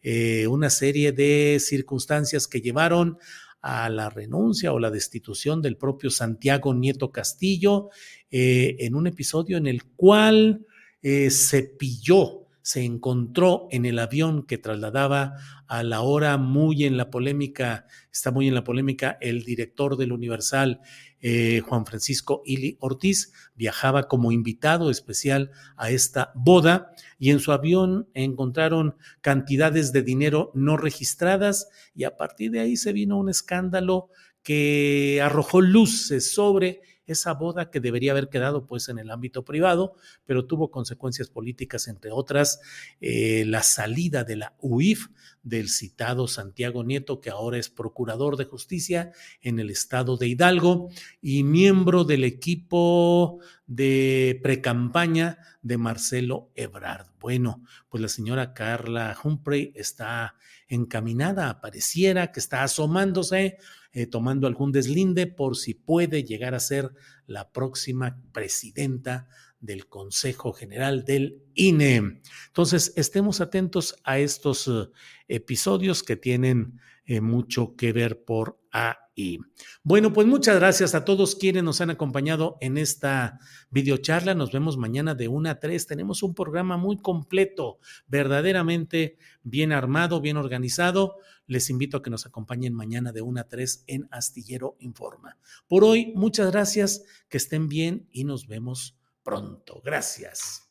eh, 0.00 0.46
una 0.46 0.70
serie 0.70 1.12
de 1.12 1.58
circunstancias 1.60 2.48
que 2.48 2.62
llevaron 2.62 3.18
a 3.18 3.20
la 3.66 4.10
renuncia 4.10 4.72
o 4.72 4.78
la 4.78 4.90
destitución 4.90 5.60
del 5.60 5.76
propio 5.76 6.08
Santiago 6.10 6.72
Nieto 6.72 7.10
Castillo 7.10 7.90
eh, 8.30 8.76
en 8.78 8.94
un 8.94 9.08
episodio 9.08 9.56
en 9.56 9.66
el 9.66 9.84
cual 9.84 10.64
eh, 11.02 11.30
se 11.30 11.64
pilló, 11.64 12.45
se 12.66 12.82
encontró 12.82 13.68
en 13.70 13.86
el 13.86 13.96
avión 14.00 14.44
que 14.44 14.58
trasladaba 14.58 15.34
a 15.68 15.84
la 15.84 16.00
hora 16.00 16.36
muy 16.36 16.82
en 16.82 16.96
la 16.96 17.10
polémica, 17.10 17.86
está 18.12 18.32
muy 18.32 18.48
en 18.48 18.56
la 18.56 18.64
polémica, 18.64 19.18
el 19.20 19.44
director 19.44 19.96
del 19.96 20.10
Universal, 20.10 20.80
eh, 21.20 21.60
Juan 21.60 21.86
Francisco 21.86 22.42
Ili 22.44 22.76
Ortiz, 22.80 23.32
viajaba 23.54 24.08
como 24.08 24.32
invitado 24.32 24.90
especial 24.90 25.52
a 25.76 25.90
esta 25.90 26.32
boda 26.34 26.90
y 27.20 27.30
en 27.30 27.38
su 27.38 27.52
avión 27.52 28.08
encontraron 28.14 28.96
cantidades 29.20 29.92
de 29.92 30.02
dinero 30.02 30.50
no 30.52 30.76
registradas 30.76 31.68
y 31.94 32.02
a 32.02 32.16
partir 32.16 32.50
de 32.50 32.58
ahí 32.58 32.76
se 32.76 32.92
vino 32.92 33.16
un 33.16 33.28
escándalo 33.28 34.10
que 34.42 35.20
arrojó 35.22 35.60
luces 35.60 36.34
sobre 36.34 36.80
esa 37.06 37.34
boda 37.34 37.70
que 37.70 37.80
debería 37.80 38.12
haber 38.12 38.28
quedado 38.28 38.66
pues 38.66 38.88
en 38.88 38.98
el 38.98 39.10
ámbito 39.10 39.44
privado, 39.44 39.94
pero 40.24 40.46
tuvo 40.46 40.70
consecuencias 40.70 41.28
políticas, 41.28 41.88
entre 41.88 42.10
otras, 42.10 42.60
eh, 43.00 43.44
la 43.46 43.62
salida 43.62 44.24
de 44.24 44.36
la 44.36 44.54
UIF 44.60 45.08
del 45.42 45.68
citado 45.68 46.26
Santiago 46.26 46.82
Nieto, 46.82 47.20
que 47.20 47.30
ahora 47.30 47.58
es 47.58 47.70
procurador 47.70 48.36
de 48.36 48.44
justicia 48.44 49.12
en 49.40 49.58
el 49.60 49.70
estado 49.70 50.16
de 50.16 50.28
Hidalgo 50.28 50.88
y 51.22 51.44
miembro 51.44 52.04
del 52.04 52.24
equipo 52.24 53.40
de 53.66 54.40
precampaña 54.42 55.38
de 55.62 55.78
Marcelo 55.78 56.50
Ebrard. 56.54 57.06
Bueno, 57.20 57.62
pues 57.88 58.00
la 58.00 58.08
señora 58.08 58.54
Carla 58.54 59.16
Humphrey 59.22 59.72
está 59.74 60.34
encaminada, 60.68 61.60
pareciera 61.60 62.32
que 62.32 62.40
está 62.40 62.62
asomándose, 62.62 63.58
eh, 63.96 64.06
tomando 64.06 64.46
algún 64.46 64.72
deslinde 64.72 65.26
por 65.26 65.56
si 65.56 65.72
puede 65.72 66.22
llegar 66.22 66.54
a 66.54 66.60
ser 66.60 66.92
la 67.26 67.50
próxima 67.50 68.20
presidenta 68.30 69.26
del 69.58 69.86
Consejo 69.86 70.52
General 70.52 71.06
del 71.06 71.42
INE. 71.54 72.20
Entonces, 72.48 72.92
estemos 72.96 73.40
atentos 73.40 73.96
a 74.04 74.18
estos 74.18 74.68
eh, 74.68 74.90
episodios 75.28 76.02
que 76.02 76.14
tienen 76.14 76.78
eh, 77.06 77.22
mucho 77.22 77.74
que 77.74 77.94
ver 77.94 78.22
por 78.22 78.60
ahí. 78.76 79.38
Bueno, 79.82 80.12
pues 80.12 80.26
muchas 80.26 80.56
gracias 80.56 80.94
a 80.94 81.04
todos 81.04 81.36
quienes 81.36 81.62
nos 81.62 81.80
han 81.80 81.90
acompañado 81.90 82.58
en 82.60 82.76
esta 82.76 83.38
videocharla. 83.70 84.34
Nos 84.34 84.52
vemos 84.52 84.76
mañana 84.76 85.14
de 85.14 85.28
1 85.28 85.50
a 85.50 85.58
3. 85.58 85.86
Tenemos 85.86 86.22
un 86.22 86.34
programa 86.34 86.76
muy 86.76 86.98
completo, 86.98 87.78
verdaderamente 88.06 89.16
bien 89.42 89.72
armado, 89.72 90.20
bien 90.20 90.36
organizado. 90.36 91.16
Les 91.46 91.70
invito 91.70 91.98
a 91.98 92.02
que 92.02 92.10
nos 92.10 92.26
acompañen 92.26 92.74
mañana 92.74 93.12
de 93.12 93.22
1 93.22 93.40
a 93.40 93.44
3 93.44 93.84
en 93.86 94.08
Astillero 94.10 94.76
Informa. 94.80 95.38
Por 95.68 95.84
hoy, 95.84 96.12
muchas 96.14 96.50
gracias, 96.50 97.04
que 97.28 97.38
estén 97.38 97.68
bien 97.68 98.08
y 98.10 98.24
nos 98.24 98.46
vemos 98.46 98.98
pronto. 99.22 99.80
Gracias. 99.84 100.62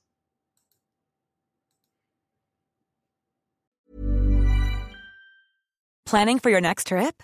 Planning 6.05 6.39
for 6.39 6.51
your 6.51 6.61
next 6.61 6.87
trip? 6.87 7.23